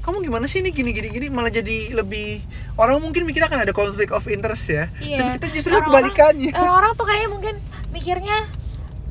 kamu 0.00 0.18
gimana 0.20 0.44
sih 0.44 0.58
ini 0.58 0.70
gini 0.70 0.90
gini 0.90 1.08
gini? 1.08 1.26
Malah 1.28 1.48
jadi 1.48 1.92
lebih 1.92 2.42
orang 2.74 2.98
mungkin 2.98 3.22
mikirnya 3.22 3.46
kan 3.46 3.58
ada 3.58 3.70
conflict 3.70 4.10
of 4.10 4.26
interest 4.26 4.66
ya. 4.66 4.90
Iya. 4.98 5.16
tapi 5.16 5.30
kita 5.36 5.46
justru 5.52 5.70
Orang-orang- 5.72 6.10
kebalikannya. 6.10 6.52
orang-orang 6.52 6.92
tuh 6.92 7.06
kayak 7.06 7.28
mungkin 7.28 7.54
mikirnya 7.88 8.36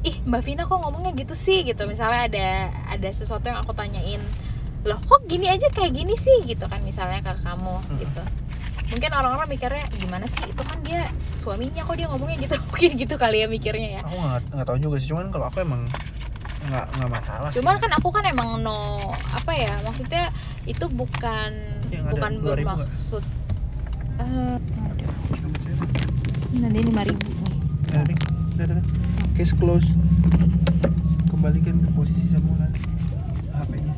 ih 0.02 0.18
mbak 0.22 0.42
Vina 0.42 0.64
kok 0.64 0.76
ngomongnya 0.78 1.12
gitu 1.14 1.32
sih? 1.32 1.64
Gitu. 1.64 1.80
Misalnya 1.86 2.26
ada 2.26 2.48
ada 2.90 3.10
sesuatu 3.10 3.46
yang 3.46 3.56
aku 3.58 3.72
tanyain 3.72 4.20
loh 4.82 4.98
kok 5.00 5.24
gini 5.26 5.46
aja 5.46 5.70
kayak 5.70 5.94
gini 5.94 6.12
sih? 6.14 6.44
Gitu 6.44 6.66
kan 6.66 6.82
misalnya 6.82 7.22
ke 7.22 7.40
kamu 7.40 7.76
Hmm. 7.78 7.96
gitu. 7.98 8.24
Mungkin 8.92 9.12
orang-orang 9.14 9.48
mikirnya 9.48 9.88
gimana 9.94 10.26
sih? 10.26 10.44
Itu 10.44 10.60
kan 10.62 10.82
dia 10.82 11.08
suaminya 11.34 11.80
kok 11.82 11.96
dia 11.96 12.10
ngomongnya 12.10 12.36
gitu. 12.42 12.60
Mungkin 12.68 12.92
gitu 12.98 13.16
kali 13.16 13.40
ya 13.40 13.48
mikirnya 13.48 13.90
ya. 13.96 14.02
Aku 14.04 14.20
nggak 14.52 14.66
tahu 14.66 14.78
juga 14.82 14.96
sih. 14.98 15.08
Cuman 15.08 15.32
kalau 15.32 15.48
aku 15.48 15.64
emang 15.64 15.88
nggak 16.72 16.86
nggak 16.96 17.10
masalah 17.12 17.50
cuman 17.52 17.76
sih. 17.76 17.82
kan 17.84 17.92
aku 18.00 18.08
kan 18.16 18.24
emang 18.24 18.64
no 18.64 19.12
apa 19.36 19.52
ya 19.52 19.76
maksudnya 19.84 20.32
itu 20.64 20.88
bukan 20.88 21.52
Yang 21.92 22.16
bukan 22.16 22.32
2.000 22.40 22.40
nggak? 22.40 22.56
bermaksud 22.64 23.24
eh 24.24 24.56
nanti 26.52 26.80
lima 26.84 27.02
ribu 27.04 27.20
nih. 27.20 27.44
Udah. 27.92 28.04
Udah, 28.56 28.66
udah, 28.72 28.84
case 29.36 29.56
close 29.58 30.00
kembalikan 31.28 31.76
ke 31.82 31.90
posisi 31.92 32.26
semula 32.32 32.68
HP-nya 33.52 33.94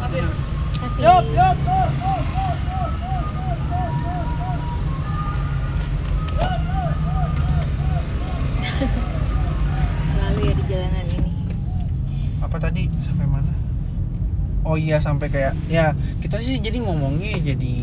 kasih. 0.00 0.24
Selalu 0.96 1.32
tadi 12.72 12.88
sampai 13.04 13.26
mana? 13.28 13.52
Oh 14.64 14.80
iya 14.80 14.96
sampai 14.96 15.28
kayak 15.28 15.52
ya 15.68 15.92
kita 16.24 16.40
sih 16.40 16.56
jadi 16.56 16.80
ngomongnya 16.80 17.36
jadi 17.52 17.76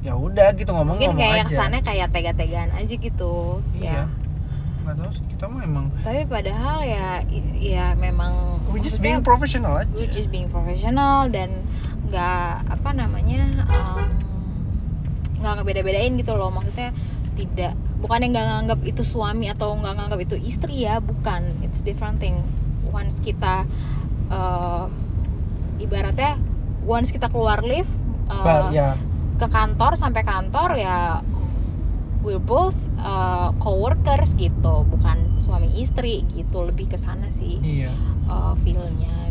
ya 0.00 0.16
udah 0.16 0.56
gitu 0.56 0.72
ngomong 0.72 0.96
mungkin 0.96 1.12
ngomong 1.12 1.20
kayak 1.20 1.44
aja. 1.44 1.48
kesannya 1.52 1.80
kayak 1.84 2.08
tega-tegaan 2.16 2.70
aja 2.72 2.94
gitu 2.96 3.60
iya. 3.76 3.92
ya. 3.92 4.04
Nggak 4.88 4.94
tahu 5.04 5.10
sih 5.12 5.24
kita 5.36 5.44
mah 5.52 5.60
emang 5.68 5.86
tapi 6.00 6.24
padahal 6.24 6.80
ya 6.80 7.20
ya 7.60 7.86
memang 8.00 8.64
we 8.72 8.80
just 8.80 9.04
being 9.04 9.20
professional 9.20 9.76
aja. 9.76 9.92
we 9.92 10.08
just 10.08 10.32
being 10.32 10.48
professional 10.48 11.28
dan 11.28 11.60
nggak 12.08 12.64
apa 12.72 12.90
namanya 12.96 13.68
um, 13.68 14.08
nggak 15.44 15.52
ngebeda-bedain 15.60 16.16
gitu 16.16 16.32
loh. 16.32 16.48
Maksudnya 16.48 16.96
tidak 17.36 17.76
bukan 18.00 18.24
yang 18.24 18.32
nggak 18.32 18.46
nganggap 18.48 18.80
itu 18.88 19.02
suami 19.04 19.52
atau 19.52 19.76
nggak 19.76 19.92
nganggap 19.92 20.20
itu 20.24 20.40
istri 20.40 20.88
ya 20.88 21.04
bukan. 21.04 21.44
It's 21.60 21.84
different 21.84 22.16
thing 22.16 22.40
once 22.92 23.20
kita 23.20 23.68
uh, 24.32 24.86
ibaratnya 25.78 26.36
once 26.84 27.12
kita 27.12 27.28
keluar 27.28 27.60
lift 27.64 27.90
uh, 28.28 28.44
Ba- 28.44 28.70
ya. 28.72 28.96
ke 29.38 29.46
kantor 29.46 29.94
sampai 29.94 30.22
kantor 30.24 30.74
ya 30.76 31.22
we're 32.24 32.42
both 32.42 32.76
uh, 32.98 33.54
coworkers 33.62 34.34
gitu 34.34 34.84
bukan 34.88 35.38
suami 35.38 35.70
istri 35.78 36.26
gitu 36.34 36.66
lebih 36.66 36.90
ke 36.90 36.98
sana 36.98 37.30
sih 37.30 37.62
iya. 37.62 37.94
uh, 38.26 38.58
feelnya 38.60 39.27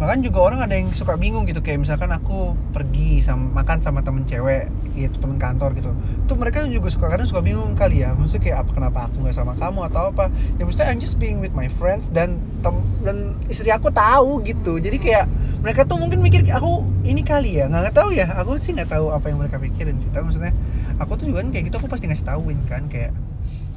bahkan 0.00 0.24
juga 0.24 0.40
orang 0.40 0.64
ada 0.64 0.72
yang 0.72 0.88
suka 0.96 1.20
bingung 1.20 1.44
gitu 1.44 1.60
kayak 1.60 1.84
misalkan 1.84 2.08
aku 2.08 2.56
pergi 2.72 3.20
sama 3.20 3.60
makan 3.60 3.84
sama 3.84 4.00
temen 4.00 4.24
cewek 4.24 4.72
gitu 4.96 5.12
temen 5.20 5.36
kantor 5.36 5.76
gitu. 5.76 5.92
Tuh 6.24 6.40
mereka 6.40 6.64
juga 6.64 6.88
suka 6.88 7.12
kadang 7.12 7.28
suka 7.28 7.44
bingung 7.44 7.76
kali 7.76 8.00
ya 8.00 8.16
maksudnya 8.16 8.48
kayak 8.48 8.58
apa 8.64 8.70
kenapa 8.80 8.98
aku 9.12 9.20
nggak 9.20 9.36
sama 9.36 9.52
kamu 9.60 9.92
atau 9.92 10.08
apa. 10.08 10.32
Ya 10.56 10.64
maksudnya 10.64 10.88
I'm 10.88 11.04
just 11.04 11.20
being 11.20 11.44
with 11.44 11.52
my 11.52 11.68
friends 11.68 12.08
dan 12.16 12.40
tem 12.64 12.80
dan 13.04 13.36
istri 13.52 13.68
aku 13.68 13.92
tahu 13.92 14.40
gitu. 14.40 14.80
Jadi 14.80 14.96
kayak 14.96 15.28
mereka 15.60 15.84
tuh 15.84 16.00
mungkin 16.00 16.24
mikir 16.24 16.48
aku 16.48 16.80
ini 17.04 17.20
kali 17.20 17.60
ya. 17.60 17.68
Nggak 17.68 17.92
tahu 17.92 18.16
ya 18.16 18.24
aku 18.40 18.56
sih 18.56 18.72
nggak 18.72 18.88
tahu 18.88 19.12
apa 19.12 19.28
yang 19.28 19.36
mereka 19.36 19.60
pikirin 19.60 20.00
sih. 20.00 20.08
Tapi 20.08 20.24
maksudnya 20.24 20.56
aku 20.96 21.20
tuh 21.20 21.28
juga 21.28 21.44
kan 21.44 21.52
kayak 21.52 21.68
gitu 21.68 21.76
aku 21.76 21.92
pasti 21.92 22.08
ngasih 22.08 22.24
tahuin 22.24 22.56
kan 22.64 22.88
kayak 22.88 23.12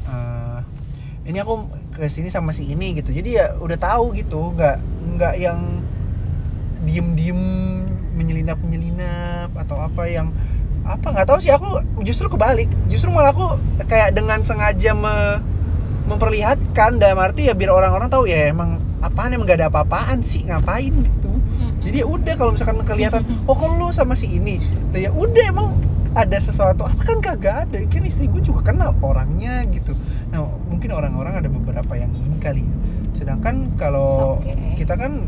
eh, 0.08 0.60
ini 1.28 1.36
aku 1.44 1.68
ke 2.00 2.08
sini 2.08 2.32
sama 2.32 2.56
si 2.56 2.64
ini 2.64 2.96
gitu. 2.96 3.12
Jadi 3.12 3.44
ya 3.44 3.60
udah 3.60 3.76
tahu 3.76 4.16
gitu 4.16 4.56
nggak 4.56 4.80
nggak 5.20 5.36
yang 5.36 5.60
diem-diem 6.84 7.42
menyelinap 8.14 8.60
menyelinap 8.62 9.50
atau 9.58 9.80
apa 9.82 10.06
yang 10.06 10.30
apa 10.84 11.16
nggak 11.16 11.28
tahu 11.32 11.40
sih 11.40 11.52
aku 11.52 11.80
justru 12.04 12.28
kebalik. 12.28 12.68
Justru 12.92 13.10
malah 13.10 13.32
aku 13.32 13.56
kayak 13.88 14.12
dengan 14.14 14.44
sengaja 14.44 14.92
me- 14.92 15.40
memperlihatkan 16.04 17.00
dalam 17.00 17.16
arti 17.24 17.48
ya 17.48 17.56
biar 17.56 17.72
orang-orang 17.72 18.12
tahu 18.12 18.28
ya 18.28 18.52
emang 18.52 18.84
apaan 19.00 19.32
emang 19.36 19.48
gak 19.48 19.64
ada 19.64 19.68
apa-apaan 19.72 20.20
sih 20.20 20.44
ngapain 20.44 20.92
gitu. 20.92 21.32
Jadi 21.84 22.04
ya 22.04 22.08
udah 22.08 22.34
kalau 22.36 22.52
misalkan 22.56 22.80
kelihatan 22.84 23.24
oh 23.48 23.56
kalau 23.56 23.76
lu 23.80 23.88
sama 23.96 24.16
si 24.16 24.28
ini? 24.28 24.60
Nah 24.92 25.00
ya 25.00 25.12
udah 25.12 25.44
emang 25.48 25.76
ada 26.14 26.38
sesuatu 26.38 26.86
apa 26.86 27.02
kan 27.04 27.18
kagak 27.24 27.56
ada 27.68 27.78
kan 27.90 28.04
istri 28.04 28.28
gue 28.28 28.44
juga 28.44 28.72
kenal 28.72 28.96
orangnya 29.00 29.64
gitu. 29.72 29.96
Nah 30.32 30.44
mungkin 30.68 30.92
orang-orang 30.92 31.40
ada 31.40 31.48
beberapa 31.48 31.96
yang 31.96 32.12
ini 32.12 32.38
kali 32.40 32.64
ya. 32.64 32.76
Sedangkan 33.16 33.72
kalau 33.80 34.40
okay. 34.44 34.84
kita 34.84 35.00
kan 35.00 35.24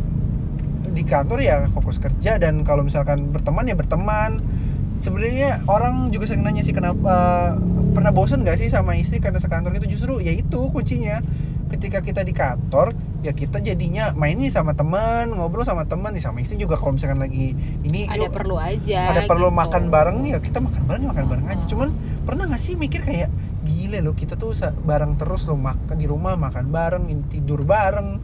di 0.95 1.03
kantor 1.03 1.43
ya 1.43 1.67
fokus 1.75 1.99
kerja 1.99 2.39
dan 2.39 2.63
kalau 2.63 2.87
misalkan 2.87 3.35
berteman 3.35 3.67
ya 3.67 3.75
berteman. 3.75 4.39
Sebenarnya 4.95 5.59
orang 5.67 6.09
juga 6.09 6.31
sering 6.31 6.41
nanya 6.41 6.63
sih 6.63 6.71
kenapa 6.71 7.51
pernah 7.91 8.15
bosen 8.15 8.47
gak 8.47 8.57
sih 8.57 8.71
sama 8.71 8.95
istri 8.95 9.19
karena 9.19 9.43
sekantor 9.43 9.75
itu 9.75 9.91
justru 9.91 10.23
ya 10.23 10.31
itu 10.31 10.71
kuncinya. 10.71 11.19
Ketika 11.67 11.99
kita 11.99 12.23
di 12.23 12.31
kantor 12.31 12.95
ya 13.19 13.35
kita 13.35 13.59
jadinya 13.59 14.15
main 14.15 14.39
nih 14.39 14.49
sama 14.53 14.71
teman 14.71 15.35
ngobrol 15.35 15.67
sama 15.67 15.83
teman. 15.83 16.15
Nih 16.15 16.23
sama 16.23 16.39
istri 16.39 16.55
juga 16.55 16.79
kalau 16.79 16.95
misalkan 16.95 17.19
lagi 17.19 17.53
ini 17.83 18.07
ada 18.07 18.23
yuk, 18.23 18.33
perlu 18.33 18.55
aja 18.55 19.11
ada 19.11 19.27
perlu 19.27 19.51
gitu. 19.51 19.59
makan 19.59 19.83
bareng 19.91 20.17
nih 20.23 20.31
ya 20.31 20.39
kita 20.39 20.59
makan 20.63 20.81
bareng 20.87 21.01
ya 21.03 21.09
makan 21.11 21.25
bareng 21.27 21.47
aja. 21.51 21.63
Cuman 21.67 21.89
pernah 22.23 22.43
gak 22.49 22.61
sih 22.63 22.73
mikir 22.79 23.03
kayak 23.03 23.29
gile 23.67 23.99
loh 23.99 24.15
kita 24.15 24.39
tuh 24.39 24.55
bareng 24.63 25.19
terus 25.19 25.43
loh 25.45 25.59
makan 25.59 25.99
di 25.99 26.07
rumah 26.07 26.39
makan 26.39 26.71
bareng 26.71 27.03
tidur 27.27 27.67
bareng 27.67 28.17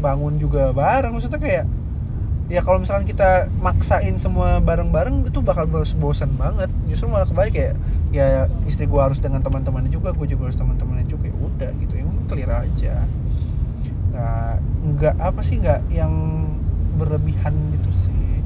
bangun 0.00 0.40
juga 0.40 0.72
bareng. 0.72 1.12
Maksudnya 1.12 1.38
kayak 1.38 1.83
ya 2.52 2.60
kalau 2.60 2.76
misalkan 2.76 3.08
kita 3.08 3.48
maksain 3.56 4.20
semua 4.20 4.60
bareng-bareng 4.60 5.28
itu 5.32 5.40
bakal 5.40 5.64
bos- 5.64 5.96
bosan 5.96 6.36
banget. 6.36 6.68
Justru 6.90 7.08
malah 7.08 7.24
kebalik 7.24 7.52
kayak 7.56 7.74
ya 8.14 8.46
istri 8.68 8.84
gua 8.86 9.10
harus 9.10 9.18
dengan 9.18 9.42
teman-temannya 9.42 9.90
juga 9.90 10.14
gue 10.14 10.26
juga 10.28 10.52
harus 10.52 10.58
teman-temannya 10.60 11.08
juga. 11.08 11.28
Ya 11.28 11.36
udah 11.36 11.70
gitu. 11.80 11.92
Yang 11.96 12.08
clear 12.28 12.50
aja. 12.52 12.94
Nggak 14.12 14.54
nggak 14.84 15.14
apa 15.18 15.40
sih 15.40 15.56
nggak 15.58 15.80
yang 15.90 16.12
berlebihan 17.00 17.54
gitu 17.74 17.90
sih. 18.04 18.44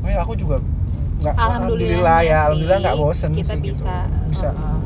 Makanya 0.00 0.22
aku 0.22 0.34
juga 0.38 0.56
nggak 1.16 1.32
alhamdulillah 1.32 2.18
ya 2.22 2.38
alhamdulillah 2.46 2.78
nggak 2.84 2.98
bosen 3.00 3.30
kita 3.32 3.56
sih 3.56 3.72
bisa 3.72 4.04
gitu. 4.04 4.28
bisa 4.36 4.48
uh, 4.52 4.80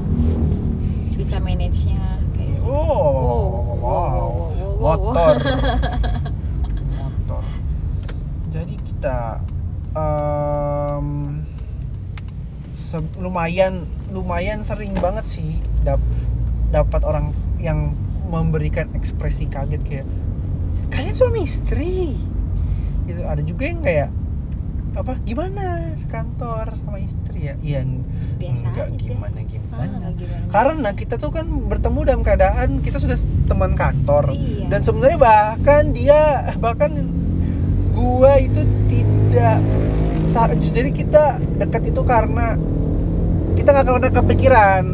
bisa 1.19 1.37
manage 1.43 1.91
nya 1.91 2.23
kayak 2.39 2.55
gitu. 2.55 2.71
oh 2.71 2.71
Wow, 2.71 3.11
wow, 3.11 3.83
wow, 3.83 3.83
wow, 3.83 4.07
wow, 4.15 4.31
wow. 4.79 4.79
motor 4.79 5.35
motor 5.35 5.35
jadi 5.43 6.20
kita 9.01 9.41
se- 12.77 13.17
lumayan 13.17 13.89
lumayan 14.13 14.61
sering 14.61 14.93
banget 14.93 15.25
sih 15.25 15.57
dap 15.81 16.05
dapat 16.69 17.01
orang 17.01 17.33
yang 17.57 17.97
memberikan 18.29 18.93
ekspresi 18.93 19.49
kaget 19.49 19.81
kayak 19.83 20.07
kalian 20.93 21.17
suami 21.17 21.41
istri? 21.43 22.13
Gitu. 23.09 23.25
Ada 23.25 23.41
juga 23.41 23.63
yang 23.65 23.81
kayak 23.81 24.11
apa 24.91 25.17
gimana 25.23 25.97
sekantor 25.97 26.77
sama 26.77 27.01
istri 27.01 27.49
ya? 27.49 27.55
Iya 27.57 27.89
Biasa 28.37 28.63
enggak 28.69 28.89
gimana 28.99 29.33
Ah, 29.33 29.45
gimana 29.47 29.95
nggak 29.97 30.15
gimana. 30.19 30.45
karena 30.51 30.91
kita 30.93 31.15
tuh 31.17 31.31
kan 31.31 31.47
bertemu 31.49 32.01
dalam 32.05 32.21
keadaan 32.21 32.85
kita 32.85 33.01
sudah 33.01 33.17
teman 33.47 33.73
kantor. 33.73 34.29
Iya. 34.31 34.69
dan 34.69 34.81
sebenarnya 34.85 35.17
bahkan 35.17 35.83
dia 35.91 36.21
bahkan 36.59 36.91
gua 37.95 38.39
itu 38.39 38.63
tidak 38.89 39.63
jadi 40.71 40.91
kita 40.95 41.25
dekat 41.59 41.91
itu 41.91 42.01
karena 42.07 42.55
kita 43.59 43.69
nggak 43.75 43.87
pernah 43.91 44.13
kepikiran 44.23 44.85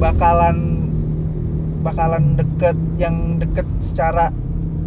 bakalan 0.00 0.58
bakalan 1.84 2.34
deket 2.40 2.76
yang 2.96 3.36
deket 3.36 3.68
secara 3.84 4.32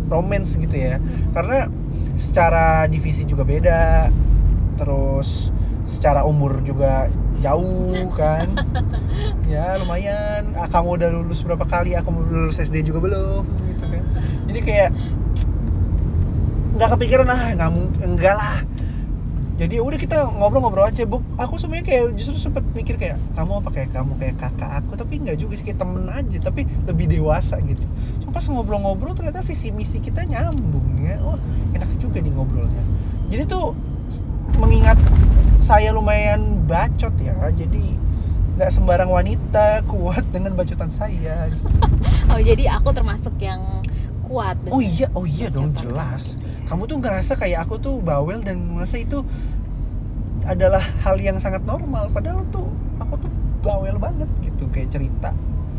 romance 0.10 0.58
gitu 0.58 0.74
ya. 0.74 0.98
Karena 1.32 1.70
secara 2.18 2.86
divisi 2.90 3.26
juga 3.26 3.46
beda 3.46 4.10
terus 4.78 5.54
secara 5.86 6.26
umur 6.26 6.60
juga 6.66 7.08
jauh 7.40 8.10
kan. 8.18 8.50
Ya 9.46 9.78
lumayan. 9.78 10.58
Ah, 10.58 10.66
kamu 10.66 10.98
udah 10.98 11.10
lulus 11.14 11.46
berapa 11.46 11.62
kali? 11.70 11.94
Aku 11.94 12.10
lulus 12.10 12.58
SD 12.58 12.90
juga 12.90 13.06
belum 13.06 13.46
gitu 13.46 13.86
kan. 13.86 14.04
Jadi 14.50 14.60
kayak 14.66 14.90
nggak 16.84 17.00
kepikiran 17.00 17.32
ah 17.32 17.56
nggak 17.56 17.72
mungkin 17.72 18.00
enggak 18.04 18.36
lah. 18.36 18.60
Jadi 19.56 19.80
udah 19.80 19.96
kita 19.96 20.28
ngobrol-ngobrol 20.28 20.84
aja 20.84 21.08
bu. 21.08 21.24
Aku 21.40 21.56
sebenarnya 21.56 21.88
kayak 21.88 22.06
justru 22.20 22.36
sempet 22.36 22.68
mikir 22.76 23.00
kayak 23.00 23.16
kamu 23.40 23.64
apa 23.64 23.70
kayak 23.72 23.90
kamu 23.96 24.12
kayak 24.20 24.36
kakak 24.36 24.84
aku? 24.84 25.00
Tapi 25.00 25.24
nggak 25.24 25.40
juga 25.40 25.56
sih 25.56 25.64
kayak 25.64 25.80
temen 25.80 26.12
aja 26.12 26.38
tapi 26.44 26.68
lebih 26.84 27.08
dewasa 27.08 27.64
gitu. 27.64 27.88
Cuma 28.20 28.36
pas 28.36 28.44
ngobrol-ngobrol 28.44 29.16
ternyata 29.16 29.40
visi 29.40 29.72
misi 29.72 30.04
kita 30.04 30.28
nyambung 30.28 31.08
ya. 31.08 31.24
Oh 31.24 31.40
enak 31.72 31.88
juga 32.04 32.20
nih 32.20 32.36
ngobrolnya. 32.36 32.84
Jadi 33.32 33.44
tuh 33.48 33.72
mengingat 34.60 35.00
saya 35.64 35.96
lumayan 35.96 36.68
bacot 36.68 37.16
ya 37.24 37.34
jadi 37.56 37.96
nggak 38.60 38.70
sembarang 38.70 39.08
wanita 39.08 39.88
kuat 39.88 40.28
dengan 40.36 40.60
bacotan 40.60 40.92
saya. 40.92 41.48
Oh 42.34 42.42
jadi 42.42 42.66
aku 42.82 42.90
termasuk 42.98 43.38
yang 43.38 43.83
kuat 44.26 44.56
Oh 44.72 44.82
iya, 44.82 45.08
oh 45.14 45.28
iya 45.28 45.52
dong 45.52 45.76
jelas. 45.76 46.40
Kamu 46.66 46.88
tuh 46.88 46.98
ngerasa 47.00 47.36
kayak 47.36 47.68
aku 47.68 47.76
tuh 47.78 48.00
bawel 48.00 48.40
dan 48.42 48.60
merasa 48.72 48.98
itu 48.98 49.22
adalah 50.44 50.84
hal 51.04 51.20
yang 51.20 51.38
sangat 51.40 51.64
normal. 51.64 52.10
Padahal 52.12 52.44
tuh 52.50 52.68
aku 53.00 53.20
tuh 53.20 53.32
bawel 53.64 53.96
banget 54.00 54.28
gitu 54.44 54.68
kayak 54.72 54.92
cerita 54.92 55.32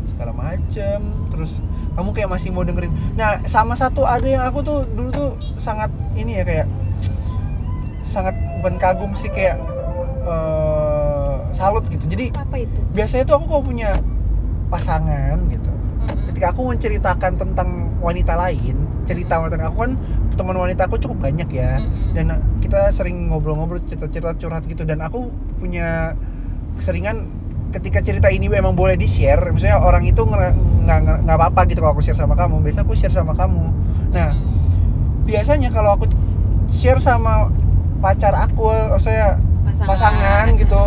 segala 0.05 0.31
macem. 0.31 1.01
Terus 1.33 1.59
kamu 1.97 2.09
kayak 2.13 2.29
masih 2.29 2.49
mau 2.53 2.63
dengerin. 2.63 2.93
Nah 3.17 3.41
sama 3.49 3.73
satu 3.73 4.05
ada 4.05 4.25
yang 4.25 4.45
aku 4.45 4.61
tuh 4.61 4.79
dulu 4.87 5.09
tuh 5.11 5.31
sangat 5.57 5.89
ini 6.13 6.41
ya 6.41 6.43
kayak 6.45 6.67
sangat 8.05 8.37
bukan 8.61 8.77
kagum 8.77 9.11
sih 9.17 9.29
kayak 9.33 9.57
eh, 10.25 11.35
salut 11.51 11.85
gitu. 11.89 12.05
Jadi 12.05 12.31
apa 12.37 12.55
itu 12.61 12.79
biasanya 12.93 13.25
tuh 13.25 13.35
aku 13.41 13.45
kalau 13.49 13.63
punya 13.65 13.91
pasangan 14.69 15.37
gitu 15.53 15.69
ketika 16.31 16.51
aku 16.51 16.67
menceritakan 16.67 17.33
tentang 17.37 17.69
wanita 18.03 18.35
lain 18.35 18.75
cerita 19.05 19.37
wanita 19.37 19.69
aku 19.69 19.77
kan 19.85 19.93
teman 20.35 20.57
wanita 20.57 20.89
aku 20.89 20.97
cukup 20.99 21.29
banyak 21.31 21.47
ya. 21.53 21.79
Mm-mm. 21.79 22.11
dan 22.17 22.41
kita 22.59 22.89
sering 22.91 23.29
ngobrol-ngobrol 23.31 23.79
cerita-cerita 23.85 24.35
curhat 24.35 24.65
gitu. 24.67 24.83
Dan 24.83 24.99
aku 24.99 25.29
punya 25.61 26.17
keseringan 26.75 27.29
ketika 27.71 28.03
cerita 28.03 28.27
ini 28.33 28.51
memang 28.51 28.75
boleh 28.75 28.99
di 28.99 29.07
share 29.07 29.51
misalnya 29.51 29.79
orang 29.79 30.03
itu 30.03 30.25
nggak 30.25 31.27
apa-apa 31.27 31.69
gitu 31.71 31.79
kalau 31.79 31.93
aku 31.95 32.03
share 32.03 32.17
sama 32.17 32.35
kamu. 32.35 32.59
Biasa 32.65 32.83
aku 32.83 32.93
share 32.97 33.13
sama 33.13 33.31
kamu. 33.37 33.71
Nah 34.11 34.29
Mm-mm. 34.33 35.23
biasanya 35.23 35.69
kalau 35.71 35.95
aku 35.95 36.09
share 36.67 36.99
sama 36.99 37.53
pacar 38.01 38.35
aku 38.35 38.69
saya 38.99 39.39
pasangan, 39.65 39.87
pasangan 39.87 40.45
gitu 40.59 40.81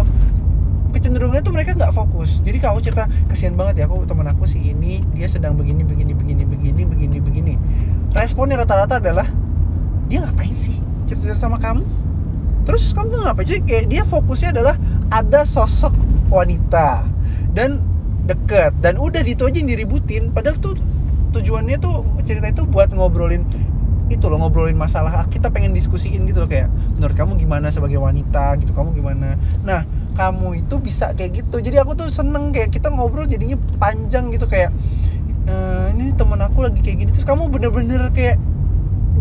kecenderungannya 0.98 1.46
tuh 1.46 1.54
mereka 1.54 1.78
nggak 1.78 1.94
fokus. 1.94 2.42
Jadi 2.42 2.58
kalau 2.58 2.82
cerita 2.82 3.06
kesian 3.30 3.54
banget 3.54 3.80
ya 3.80 3.84
aku 3.86 4.02
teman 4.02 4.26
aku 4.26 4.50
si 4.50 4.58
ini 4.58 4.98
dia 5.14 5.30
sedang 5.30 5.54
begini 5.54 5.86
begini 5.86 6.12
begini 6.12 6.42
begini 6.42 6.82
begini 6.82 7.16
begini. 7.22 7.54
Responnya 8.10 8.58
rata-rata 8.58 8.98
adalah 8.98 9.30
dia 10.10 10.26
ngapain 10.26 10.52
sih 10.58 10.82
cerita 11.06 11.38
sama 11.38 11.62
kamu? 11.62 11.86
Terus 12.66 12.90
kamu 12.90 13.22
ngapain? 13.22 13.46
Sih 13.46 13.62
kayak 13.62 13.86
dia 13.86 14.02
fokusnya 14.02 14.50
adalah 14.50 14.74
ada 15.08 15.46
sosok 15.46 15.94
wanita 16.28 17.06
dan 17.54 17.78
deket. 18.26 18.76
Dan 18.82 18.98
udah 19.00 19.22
itu 19.24 19.46
aja 19.46 19.56
yang 19.56 19.70
diributin. 19.70 20.34
Padahal 20.34 20.58
tuh 20.60 20.76
tujuannya 21.32 21.78
tuh 21.80 22.04
cerita 22.26 22.50
itu 22.50 22.66
buat 22.66 22.90
ngobrolin 22.92 23.46
itu 24.08 24.24
loh 24.24 24.40
ngobrolin 24.40 24.72
masalah 24.72 25.12
ah, 25.20 25.26
kita 25.28 25.52
pengen 25.52 25.76
diskusiin 25.76 26.24
gitu 26.24 26.40
loh 26.40 26.48
kayak 26.48 26.72
menurut 26.96 27.12
kamu 27.12 27.36
gimana 27.36 27.68
sebagai 27.68 28.00
wanita? 28.00 28.56
Gitu 28.60 28.72
kamu 28.72 28.96
gimana? 28.96 29.36
Nah 29.64 29.84
kamu 30.18 30.66
itu 30.66 30.74
bisa 30.82 31.14
kayak 31.14 31.46
gitu. 31.46 31.62
Jadi 31.62 31.78
aku 31.78 31.94
tuh 31.94 32.10
seneng 32.10 32.50
kayak 32.50 32.74
kita 32.74 32.90
ngobrol 32.90 33.30
jadinya 33.30 33.54
panjang 33.78 34.34
gitu 34.34 34.50
kayak 34.50 34.74
"Eh, 35.46 35.86
ini 35.94 36.10
temen 36.18 36.42
aku 36.42 36.66
lagi 36.66 36.82
kayak 36.82 37.06
gini. 37.06 37.10
Terus 37.14 37.22
kamu 37.22 37.46
bener-bener 37.54 38.10
kayak 38.10 38.42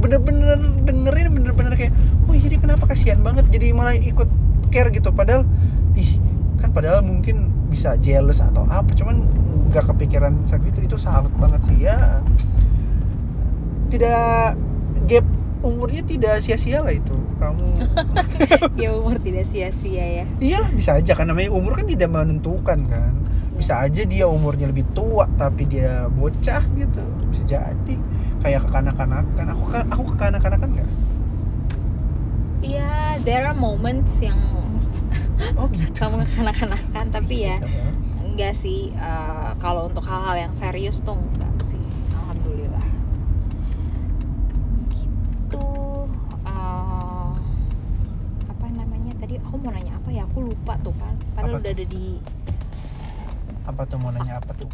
bener-bener 0.01 0.57
dengerin 0.85 1.33
bener-bener 1.33 1.73
kayak 1.77 1.93
oh 2.25 2.33
iya 2.33 2.49
dia 2.49 2.57
kenapa 2.57 2.89
kasihan 2.89 3.21
banget. 3.21 3.45
Jadi 3.53 3.77
malah 3.77 3.93
ikut 3.93 4.25
care 4.73 4.89
gitu. 4.89 5.13
Padahal 5.13 5.45
ih 5.93 6.17
kan 6.57 6.73
padahal 6.73 7.05
mungkin 7.05 7.53
bisa 7.69 7.93
jealous 8.01 8.41
atau 8.41 8.65
apa 8.65 8.89
cuman 8.97 9.21
nggak 9.69 9.85
kepikiran 9.93 10.49
saat 10.49 10.65
itu. 10.65 10.81
Itu 10.81 10.97
salut 10.97 11.31
banget 11.37 11.61
sih 11.69 11.77
ya. 11.85 12.25
Tidak 13.93 14.57
gap 15.07 15.26
umurnya 15.67 16.01
tidak 16.01 16.39
sia-sia 16.39 16.79
lah 16.79 16.95
itu. 16.95 17.13
Kamu 17.37 17.67
ya 18.81 18.89
umur 18.95 19.19
tidak 19.19 19.45
sia-sia 19.51 20.23
ya. 20.23 20.25
Iya 20.39 20.61
bisa 20.71 20.95
aja 20.95 21.11
kan 21.13 21.27
namanya 21.27 21.51
umur 21.51 21.75
kan 21.75 21.85
tidak 21.85 22.07
menentukan 22.07 22.79
kan. 22.87 23.13
Bisa 23.53 23.83
aja 23.83 24.01
dia 24.05 24.25
umurnya 24.25 24.71
lebih 24.71 24.87
tua 24.95 25.27
tapi 25.35 25.67
dia 25.67 26.07
bocah 26.07 26.63
gitu. 26.73 27.03
Bisa 27.29 27.43
jadi. 27.45 27.95
Kayak 28.39 28.69
kekanak-kanakan. 28.69 29.45
Aku 29.51 29.63
aku 29.91 30.03
kekanak-kanakan 30.15 30.69
nggak? 30.71 30.89
Iya, 32.57 33.21
there 33.21 33.45
are 33.45 33.53
moments 33.53 34.17
yang 34.17 34.37
oh 35.55 35.69
gitu. 35.69 35.93
kamu 35.99 36.25
kekanak-kanakan 36.25 37.05
tapi 37.09 37.45
ya 37.45 37.57
Iya. 37.61 37.85
enggak 38.25 38.53
sih 38.53 38.89
eh, 38.91 39.49
kalau 39.57 39.85
untuk 39.85 40.01
hal-hal 40.01 40.49
yang 40.49 40.53
serius 40.53 40.97
tuh 41.01 41.13
enggak 41.13 41.53
sih 41.61 41.81
alhamdulillah 42.13 42.85
gitu 44.89 45.65
eh, 46.43 47.31
apa 48.47 48.65
namanya 48.73 49.13
tadi 49.17 49.37
aku 49.37 49.55
mau 49.57 49.69
nanya 49.69 49.93
apa 49.95 50.09
ya 50.09 50.23
aku 50.25 50.49
lupa 50.49 50.73
tuh 50.81 50.93
kan 50.97 51.13
padahal 51.33 51.46
Apa 51.57 51.65
udah 51.65 51.73
ada 51.73 51.89
di 51.89 52.05
apa 53.65 53.81
tuh 53.89 53.97
mau 53.97 54.13
nanya 54.13 54.37
apa 54.37 54.53
tuh? 54.53 54.69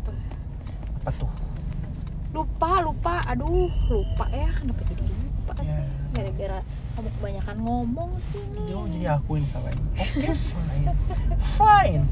Apa 1.00 1.16
tuh? 1.16 1.32
Lupa 2.36 2.84
lupa. 2.84 3.24
Aduh 3.24 3.72
lupa 3.88 4.28
ya. 4.36 4.52
Kenapa 4.52 4.84
jadi 4.92 5.00
lupa 5.08 5.56
ya. 5.64 5.80
Gara-gara 6.12 6.60
kamu 7.00 7.08
kebanyakan 7.16 7.58
ngomong 7.64 8.12
sih 8.20 8.44
nih. 8.52 8.68
Jadi 8.68 9.00
aku 9.08 9.40
yang 9.40 9.48
salahin. 9.48 9.80
Oke 9.96 10.32
fine 10.36 10.92
fine. 11.40 12.04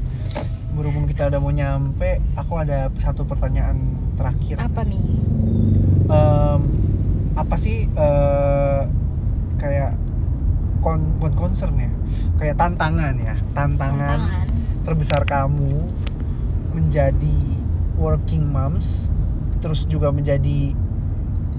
Berhubung 0.72 1.04
kita 1.04 1.28
udah 1.28 1.36
mau 1.36 1.52
nyampe 1.52 2.24
aku 2.32 2.56
ada 2.56 2.88
satu 2.96 3.28
pertanyaan 3.28 3.76
terakhir. 4.16 4.56
Apa 4.56 4.88
nih? 4.88 5.04
Em, 6.08 6.60
apa 7.36 7.54
sih 7.60 7.92
eh, 7.92 8.80
kayak 9.60 10.00
kon 10.80 11.20
bukan 11.20 11.36
concern 11.36 11.76
ya 11.76 11.92
kayak 12.40 12.56
tantangan 12.56 13.20
ya. 13.20 13.36
Tantangan. 13.52 14.16
Tantangan 14.16 14.51
terbesar 14.82 15.22
kamu 15.26 15.86
menjadi 16.74 17.38
working 17.98 18.42
moms 18.42 19.08
terus 19.62 19.86
juga 19.86 20.10
menjadi 20.10 20.74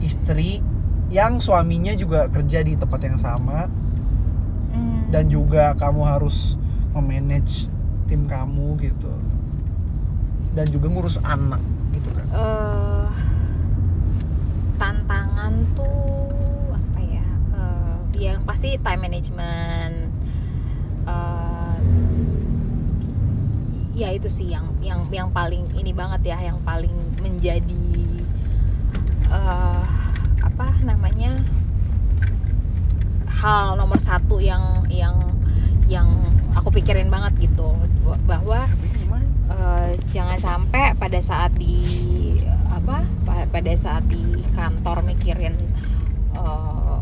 istri 0.03 0.59
yang 1.07 1.39
suaminya 1.39 1.95
juga 1.95 2.27
kerja 2.27 2.65
di 2.65 2.75
tempat 2.75 2.99
yang 3.05 3.17
sama. 3.21 3.69
Hmm. 4.73 5.05
dan 5.13 5.29
juga 5.29 5.77
kamu 5.77 6.01
harus 6.01 6.57
memanage 6.97 7.69
tim 8.09 8.25
kamu 8.25 8.73
gitu. 8.81 9.13
Dan 10.57 10.65
juga 10.73 10.89
ngurus 10.89 11.21
anak 11.21 11.61
gitu 11.93 12.09
kan. 12.09 12.25
Eh 12.33 13.09
tantangan 14.81 15.53
tuh 15.77 16.73
apa 16.73 16.99
ya? 17.05 17.27
Eh, 17.53 17.95
yang 18.25 18.41
pasti 18.49 18.81
time 18.81 19.01
management 19.05 20.09
ya 23.93 24.09
itu 24.09 24.25
sih 24.25 24.49
yang 24.49 24.73
yang 24.81 25.05
yang 25.13 25.29
paling 25.29 25.69
ini 25.77 25.93
banget 25.93 26.33
ya 26.33 26.37
yang 26.41 26.57
paling 26.65 26.93
menjadi 27.21 27.85
eh, 29.29 29.85
apa 30.41 30.67
namanya 30.81 31.37
hal 33.29 33.77
nomor 33.77 34.01
satu 34.01 34.41
yang 34.41 34.89
yang 34.89 35.15
yang 35.85 36.09
aku 36.57 36.73
pikirin 36.73 37.13
banget 37.13 37.49
gitu. 37.49 37.75
Bahwa 38.25 38.65
eh, 39.53 39.89
jangan 40.09 40.41
sampai 40.41 40.97
pada 40.97 41.19
saat 41.21 41.53
di 41.53 41.77
apa 42.73 43.05
pa- 43.25 43.49
pada 43.53 43.73
saat 43.77 44.09
di 44.09 44.41
kantor 44.57 45.05
mikirin 45.05 45.53
eh, 46.33 47.01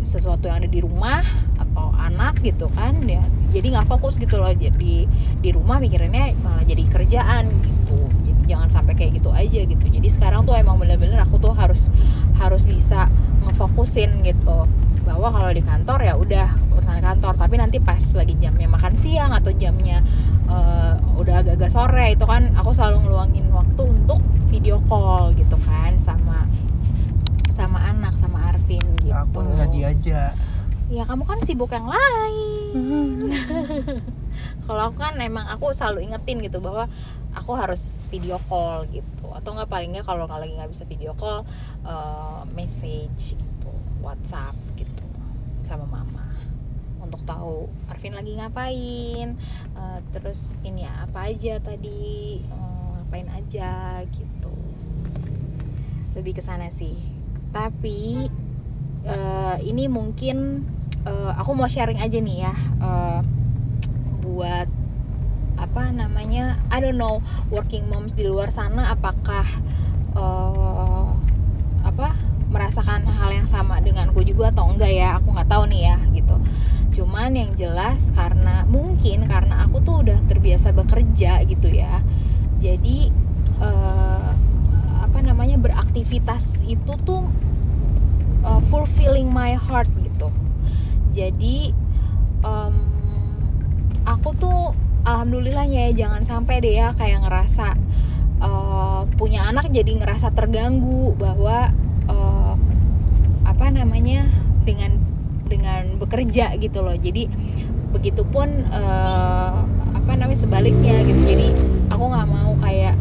sesuatu 0.00 0.48
yang 0.48 0.64
ada 0.64 0.70
di 0.70 0.80
rumah 0.80 1.20
atau 1.60 1.92
anak 1.98 2.40
gitu 2.40 2.70
kan 2.72 2.94
ya 3.04 3.26
jadi 3.50 3.66
nggak 3.78 3.86
fokus 3.88 4.18
gitu 4.18 4.38
loh. 4.40 4.50
Jadi 4.50 5.06
di 5.42 5.50
rumah 5.54 5.78
mikirinnya 5.78 6.34
malah 6.42 6.64
jadi 6.66 6.82
kerjaan 6.86 7.62
gitu. 7.62 7.98
Jadi 8.26 8.42
jangan 8.50 8.68
sampai 8.70 8.94
kayak 8.94 9.22
gitu 9.22 9.30
aja 9.34 9.60
gitu. 9.66 9.84
Jadi 9.86 10.08
sekarang 10.10 10.46
tuh 10.46 10.54
emang 10.58 10.78
bener-bener 10.78 11.18
aku 11.22 11.38
tuh 11.38 11.54
harus 11.54 11.86
harus 12.38 12.62
bisa 12.66 13.10
ngefokusin 13.46 14.22
gitu. 14.22 14.66
Bahwa 15.06 15.30
kalau 15.30 15.50
di 15.54 15.62
kantor 15.62 15.98
ya 16.02 16.14
udah 16.18 16.48
urusan 16.74 16.98
kantor. 17.02 17.34
Tapi 17.38 17.54
nanti 17.58 17.78
pas 17.78 18.02
lagi 18.14 18.34
jamnya 18.38 18.66
makan 18.66 18.94
siang 18.98 19.32
atau 19.34 19.54
jamnya 19.54 20.02
eh, 20.50 20.94
udah 21.18 21.42
agak-agak 21.42 21.70
sore 21.70 22.06
itu 22.14 22.24
kan 22.26 22.54
aku 22.58 22.70
selalu 22.74 23.06
ngeluangin 23.06 23.46
waktu 23.54 23.82
untuk 23.82 24.20
video 24.46 24.78
call 24.86 25.34
gitu 25.34 25.58
kan 25.66 25.98
sama 25.98 26.46
sama 27.50 27.80
anak 27.88 28.14
sama 28.20 28.52
Arvin 28.52 28.84
gitu. 29.00 29.10
Ya, 29.10 29.24
aku 29.24 29.42
nggak 29.42 29.70
diajak 29.72 30.32
ya 30.86 31.02
kamu 31.02 31.26
kan 31.26 31.38
sibuk 31.42 31.74
yang 31.74 31.90
lain. 31.90 33.34
Kalau 34.66 34.90
aku 34.90 34.98
kan 34.98 35.18
emang 35.18 35.46
aku 35.46 35.70
selalu 35.70 36.10
ingetin 36.10 36.42
gitu 36.42 36.58
bahwa 36.58 36.90
aku 37.34 37.54
harus 37.54 38.06
video 38.10 38.38
call 38.46 38.86
gitu. 38.90 39.26
Atau 39.34 39.54
nggak 39.54 39.70
paling 39.70 39.94
nggak 39.94 40.06
kalau 40.06 40.26
kalau 40.26 40.42
lagi 40.42 40.54
nggak 40.54 40.70
bisa 40.70 40.84
video 40.86 41.14
call 41.14 41.46
eh, 41.86 42.42
message 42.54 43.38
gitu 43.38 43.72
WhatsApp 44.02 44.54
gitu 44.74 45.06
sama 45.62 45.86
mama. 45.86 46.26
Untuk 46.98 47.22
tahu 47.22 47.70
Arvin 47.86 48.18
lagi 48.18 48.34
ngapain 48.38 49.38
eh, 49.74 49.98
terus 50.14 50.58
ini 50.66 50.82
ya 50.86 51.06
apa 51.06 51.30
aja 51.30 51.62
tadi 51.62 52.42
eh, 52.42 52.86
ngapain 52.98 53.30
aja 53.30 54.02
gitu. 54.10 54.54
Lebih 56.18 56.38
ke 56.38 56.42
sana 56.42 56.70
sih. 56.74 56.98
Tapi 57.54 58.26
eh, 59.06 59.56
ini 59.62 59.86
mungkin 59.86 60.66
eh, 61.06 61.30
aku 61.38 61.50
mau 61.54 61.70
sharing 61.70 62.02
aja 62.02 62.18
nih 62.18 62.50
ya 62.50 62.54
eh, 62.82 63.20
buat 64.26 64.68
apa 65.56 65.88
namanya 65.88 66.60
I 66.68 66.84
don't 66.84 67.00
know 67.00 67.24
working 67.48 67.88
moms 67.88 68.12
di 68.12 68.28
luar 68.28 68.52
sana 68.52 68.92
apakah 68.92 69.46
eh, 70.12 71.10
apa 71.86 72.18
merasakan 72.50 73.06
hal 73.06 73.30
yang 73.34 73.48
sama 73.48 73.80
denganku 73.82 74.22
juga 74.22 74.50
atau 74.50 74.70
enggak 74.70 74.92
ya 74.92 75.18
aku 75.18 75.34
nggak 75.34 75.50
tahu 75.50 75.64
nih 75.70 75.82
ya 75.92 75.96
gitu. 76.14 76.36
Cuman 76.96 77.36
yang 77.36 77.52
jelas 77.54 78.08
karena 78.16 78.64
mungkin 78.64 79.28
karena 79.28 79.68
aku 79.68 79.84
tuh 79.84 80.00
udah 80.00 80.16
terbiasa 80.28 80.72
bekerja 80.72 81.44
gitu 81.44 81.68
ya 81.68 82.00
jadi 82.56 83.12
eh, 83.60 84.30
apa 85.04 85.18
namanya 85.22 85.56
beraktivitas 85.60 86.64
itu 86.66 86.92
tuh 87.06 87.30
uh, 88.44 88.60
fulfilling 88.68 89.30
my 89.32 89.54
heart 89.56 89.88
jadi 91.16 91.72
em, 92.44 92.76
aku 94.04 94.36
tuh 94.36 94.76
alhamdulillahnya 95.08 95.88
ya 95.88 96.06
jangan 96.06 96.22
sampai 96.28 96.60
deh 96.60 96.76
ya 96.76 96.92
kayak 96.92 97.24
ngerasa 97.24 97.72
eh, 98.44 99.00
punya 99.16 99.48
anak 99.48 99.72
jadi 99.72 99.96
ngerasa 99.96 100.36
terganggu 100.36 101.16
bahwa 101.16 101.72
eh, 102.04 102.54
apa 103.48 103.66
namanya 103.72 104.28
dengan 104.68 105.00
dengan 105.48 105.96
bekerja 105.96 106.58
gitu 106.60 106.82
loh. 106.84 106.92
Jadi 106.98 107.30
begitupun 107.96 108.68
eh, 108.68 109.56
apa 109.96 110.12
namanya 110.12 110.36
sebaliknya 110.36 111.00
gitu. 111.08 111.22
Jadi 111.24 111.48
aku 111.88 112.04
nggak 112.12 112.28
mau 112.28 112.52
kayak 112.60 112.94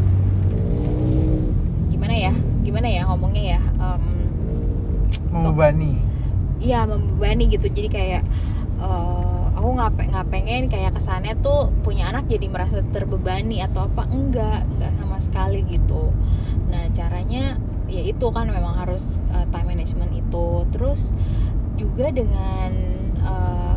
gimana 1.92 2.16
ya 2.16 2.34
gimana 2.64 2.88
ya 2.88 3.02
ngomongnya 3.10 3.44
ya 3.58 3.62
Em, 3.76 4.04
membebani 5.34 6.00
Iya 6.66 6.90
membebani 6.90 7.46
gitu. 7.54 7.70
Jadi 7.70 7.90
kayak 7.94 8.24
eh, 8.82 9.44
aku 9.54 9.70
nggak 9.78 9.92
nggak 10.10 10.28
pengen 10.34 10.66
kayak 10.66 10.98
kesannya 10.98 11.38
tuh 11.46 11.70
punya 11.86 12.10
anak 12.10 12.26
jadi 12.26 12.50
merasa 12.50 12.82
terbebani 12.90 13.62
atau 13.62 13.86
apa. 13.86 14.10
Enggak 14.10 14.66
enggak 14.66 14.92
sama 14.98 15.18
sekali 15.22 15.62
gitu. 15.70 16.10
Nah 16.66 16.90
caranya 16.98 17.62
ya 17.86 18.02
itu 18.02 18.26
kan 18.34 18.50
memang 18.50 18.82
harus 18.82 19.22
eh, 19.30 19.46
time 19.54 19.78
management 19.78 20.12
itu. 20.18 20.66
Terus 20.74 21.14
juga 21.78 22.10
dengan 22.10 22.72
eh, 23.22 23.76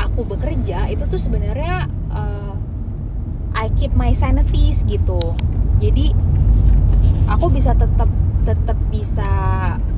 aku 0.00 0.24
bekerja 0.24 0.88
itu 0.88 1.04
tuh 1.04 1.20
sebenarnya 1.20 1.84
eh, 2.16 2.54
I 3.52 3.68
keep 3.76 3.92
my 3.92 4.16
sanities 4.16 4.88
gitu. 4.88 5.20
Jadi 5.84 6.16
aku 7.28 7.52
bisa 7.52 7.76
tetap 7.76 8.08
tetap 8.48 8.78
bisa 8.88 9.28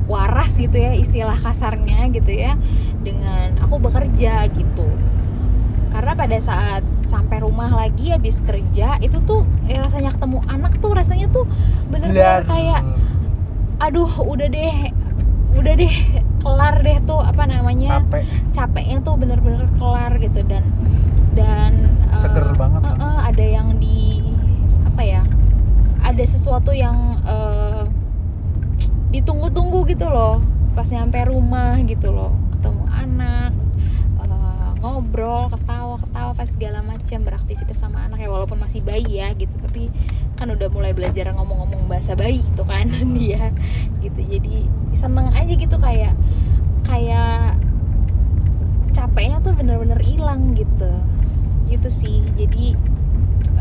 waras 0.07 0.59
gitu 0.59 0.75
ya 0.75 0.91
istilah 0.93 1.37
kasarnya 1.39 2.11
gitu 2.11 2.31
ya 2.35 2.59
dengan 3.03 3.55
aku 3.63 3.79
bekerja 3.79 4.51
gitu. 4.51 4.87
Karena 5.93 6.17
pada 6.17 6.37
saat 6.41 6.81
sampai 7.05 7.39
rumah 7.45 7.69
lagi 7.69 8.09
habis 8.09 8.41
kerja 8.41 8.97
itu 8.99 9.21
tuh 9.23 9.45
eh, 9.69 9.77
rasanya 9.77 10.11
ketemu 10.17 10.41
anak 10.49 10.73
tuh 10.81 10.91
rasanya 10.97 11.29
tuh 11.29 11.45
bener-bener 11.93 12.43
kayak 12.49 12.81
aduh 13.77 14.09
udah 14.23 14.47
deh 14.49 14.75
udah 15.53 15.73
deh 15.77 15.95
kelar 16.41 16.75
deh 16.81 16.97
tuh 17.05 17.21
apa 17.21 17.45
namanya 17.45 18.01
capek. 18.01 18.23
capeknya 18.51 18.97
tuh 19.05 19.15
bener-bener 19.15 19.69
kelar 19.77 20.11
gitu. 20.17 20.41
Dan 20.49 20.63
dan 21.37 21.93
eh, 22.09 22.17
Seger 22.17 22.51
banget 22.57 22.81
eh, 22.81 22.89
langsung. 22.89 23.13
eh, 23.13 23.19
ada 23.29 23.45
yang 23.45 23.67
di 23.77 24.21
apa 24.89 25.01
ya 25.05 25.21
ada 26.01 26.23
sesuatu 26.25 26.73
yang 26.73 27.21
eh, 27.21 27.85
ditunggu-tunggu 29.13 29.85
gitu 29.93 30.09
loh. 30.09 30.41
Pas 30.73 30.89
nyampe 30.89 31.21
rumah 31.29 31.77
gitu 31.85 32.09
loh. 32.09 32.33
Ketemu 32.57 32.83
anak 32.89 33.51
eh, 34.17 34.69
ngobrol 34.81 35.53
ketawa 35.53 36.01
ketawa 36.01 36.31
pas 36.33 36.49
segala 36.49 36.79
macam 36.81 37.19
beraktivitas 37.21 37.77
sama 37.77 38.09
anak 38.09 38.25
ya 38.25 38.29
walaupun 38.33 38.57
masih 38.57 38.81
bayi 38.81 39.21
ya 39.21 39.29
gitu. 39.37 39.53
Tapi 39.61 39.93
kan 40.33 40.49
udah 40.49 40.67
mulai 40.73 40.97
belajar 40.97 41.29
ngomong-ngomong 41.29 41.85
bahasa 41.85 42.17
bayi 42.17 42.41
gitu 42.41 42.65
kan 42.65 42.89
dia 43.17 43.53
gitu. 44.01 44.19
Jadi 44.25 44.65
seneng 44.97 45.29
aja 45.29 45.53
gitu 45.53 45.77
kayak 45.77 46.17
kayak 46.89 47.61
capeknya 48.97 49.37
tuh 49.45 49.53
bener-bener 49.53 50.01
hilang 50.01 50.57
gitu. 50.57 50.89
Gitu 51.69 51.89
sih. 51.93 52.25
Jadi 52.33 52.73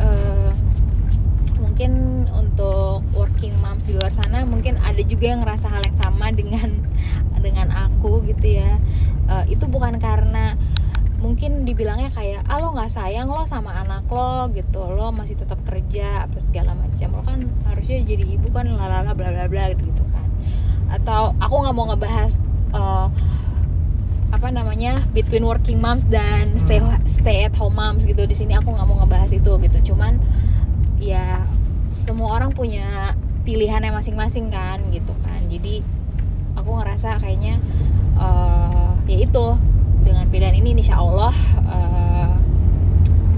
eh, 0.00 0.51
mungkin 1.82 2.30
untuk 2.30 3.02
working 3.10 3.58
moms 3.58 3.82
di 3.82 3.98
luar 3.98 4.14
sana 4.14 4.46
mungkin 4.46 4.78
ada 4.86 5.02
juga 5.02 5.34
yang 5.34 5.42
ngerasa 5.42 5.66
hal 5.66 5.82
yang 5.82 5.98
sama 5.98 6.30
dengan 6.30 6.78
dengan 7.44 7.74
aku 7.74 8.22
gitu 8.22 8.62
ya. 8.62 8.78
Eh, 9.26 9.58
itu 9.58 9.66
bukan 9.66 9.98
karena 9.98 10.54
mungkin 11.18 11.66
dibilangnya 11.66 12.14
kayak 12.14 12.46
ah 12.46 12.62
lo 12.62 12.70
nggak 12.70 12.86
sayang 12.86 13.26
lo 13.26 13.50
sama 13.50 13.74
anak 13.82 14.06
lo 14.10 14.46
gitu 14.54 14.78
lo 14.94 15.10
masih 15.10 15.34
tetap 15.34 15.58
kerja 15.66 16.30
apa 16.30 16.38
segala 16.38 16.78
macam. 16.78 17.18
Lo 17.18 17.26
kan 17.26 17.50
harusnya 17.66 17.98
jadi 18.06 18.30
ibu 18.30 18.46
kan 18.54 18.70
lalala 18.70 19.10
bla 19.10 19.34
bla 19.34 19.50
bla 19.50 19.74
gitu 19.74 20.06
kan. 20.14 20.28
Atau 20.86 21.34
aku 21.42 21.66
nggak 21.66 21.74
mau 21.74 21.90
ngebahas 21.90 22.46
eh, 22.78 23.06
apa 24.30 24.48
namanya 24.54 25.02
between 25.10 25.42
working 25.42 25.82
moms 25.82 26.06
dan 26.06 26.54
stay 26.62 26.78
stay 27.10 27.42
at 27.42 27.58
home 27.58 27.74
moms 27.74 28.06
gitu. 28.06 28.22
Di 28.22 28.38
sini 28.38 28.54
aku 28.54 28.70
nggak 28.70 28.86
mau 28.86 29.02
ngebahas 29.02 29.34
itu 29.34 29.50
gitu. 29.58 29.90
Cuman 29.90 30.22
ya 31.02 31.42
semua 31.92 32.40
orang 32.40 32.50
punya 32.56 33.12
pilihannya 33.44 33.92
masing-masing 33.92 34.48
kan 34.48 34.80
gitu 34.90 35.12
kan 35.20 35.44
jadi 35.52 35.84
aku 36.56 36.70
ngerasa 36.80 37.20
kayaknya 37.20 37.60
eh, 38.16 38.90
ya 39.06 39.18
itu 39.28 39.46
dengan 40.02 40.26
pilihan 40.32 40.56
ini 40.56 40.72
insya 40.80 40.98
Allah 40.98 41.34
eh, 41.68 42.30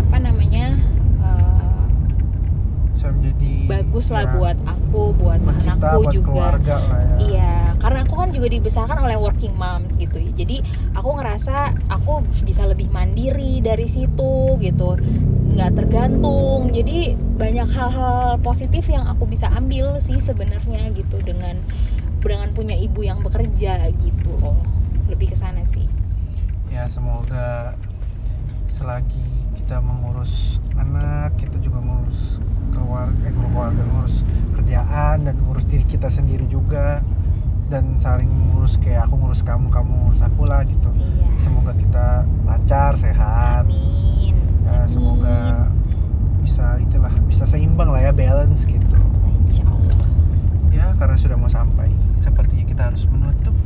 apa 0.06 0.16
namanya 0.22 0.78
bisa 2.94 3.10
menjadi 3.10 3.52
bagus 3.68 4.06
lah 4.08 4.24
ya, 4.24 4.32
buat 4.38 4.58
aku 4.64 5.02
buat, 5.18 5.40
buat 5.42 5.56
kita 5.60 5.76
anakku 5.76 5.98
buat 6.00 6.14
juga 6.14 6.28
keluarga 6.30 6.74
lah 6.78 6.98
ya 7.02 7.14
Iya, 7.14 7.54
karena 7.82 7.98
aku 8.06 8.14
kan 8.16 8.30
juga 8.32 8.48
dibesarkan 8.48 8.98
oleh 9.02 9.16
working 9.18 9.54
moms 9.58 9.98
gitu. 9.98 10.16
Jadi 10.16 10.62
aku 10.94 11.10
ngerasa 11.20 11.74
aku 11.90 12.22
bisa 12.46 12.64
lebih 12.64 12.88
mandiri 12.88 13.60
dari 13.60 13.84
situ 13.84 14.56
gitu, 14.62 14.88
nggak 15.52 15.70
tergantung. 15.74 16.70
Jadi 16.72 17.18
banyak 17.34 17.66
hal-hal 17.68 18.38
positif 18.40 18.86
yang 18.86 19.04
aku 19.04 19.26
bisa 19.26 19.50
ambil 19.50 19.98
sih 19.98 20.18
sebenarnya 20.18 20.90
gitu 20.92 21.18
dengan 21.20 21.58
dengan 22.18 22.48
punya 22.50 22.72
ibu 22.72 23.02
yang 23.02 23.20
bekerja 23.20 23.90
gitu 23.98 24.30
loh. 24.38 24.56
Lebih 25.06 25.32
ke 25.32 25.36
sana 25.36 25.60
sih. 25.68 25.84
ya 26.66 26.90
semoga 26.90 27.78
selagi 28.66 29.22
kita 29.54 29.78
mengurus 29.78 30.58
anak 30.74 31.38
kita 31.38 31.54
juga 31.58 31.78
ngurus 31.78 32.42
keluarga 32.70 33.14
eh, 33.22 33.30
keluarga 33.30 33.82
ngurus 33.86 34.26
kerjaan 34.50 35.22
dan 35.22 35.38
ngurus 35.38 35.62
diri 35.64 35.86
kita 35.86 36.10
sendiri 36.10 36.50
juga 36.50 36.98
dan 37.70 37.94
saling 37.96 38.26
ngurus 38.26 38.74
kayak 38.76 39.06
aku 39.06 39.14
ngurus 39.16 39.46
kamu 39.46 39.70
kamu 39.70 39.92
ngurus 40.02 40.20
aku 40.20 40.42
lah 40.44 40.66
gitu 40.66 40.90
Iya. 40.90 41.26
semoga 41.38 41.72
kita 41.74 42.06
lancar 42.42 42.98
sehat 42.98 43.70
Amin. 43.70 44.34
ya 44.66 44.74
Amin. 44.74 44.90
semoga 44.90 45.70
bisa 46.44 46.76
itulah 46.78 47.10
bisa 47.24 47.48
seimbang 47.48 47.88
lah 47.88 48.04
ya 48.04 48.12
balance 48.12 48.68
gitu 48.68 48.96
Insya 49.48 49.64
Allah. 49.64 49.96
ya 50.70 50.86
karena 51.00 51.16
sudah 51.16 51.36
mau 51.40 51.48
sampai 51.48 51.88
sepertinya 52.20 52.64
kita 52.68 52.82
harus 52.92 53.08
menutup 53.08 53.56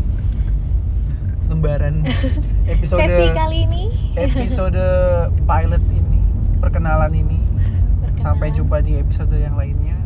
lembaran 1.51 2.07
episode 2.73 3.03
Sesi 3.03 3.27
kali 3.35 3.67
ini 3.67 3.91
episode 4.15 4.79
pilot 5.43 5.85
ini 5.91 6.21
perkenalan 6.63 7.13
ini 7.13 7.41
sampai 8.19 8.55
Perkenalan. 8.55 8.57
jumpa 8.57 8.77
di 8.87 8.93
episode 8.97 9.35
yang 9.35 9.59
lainnya 9.59 9.99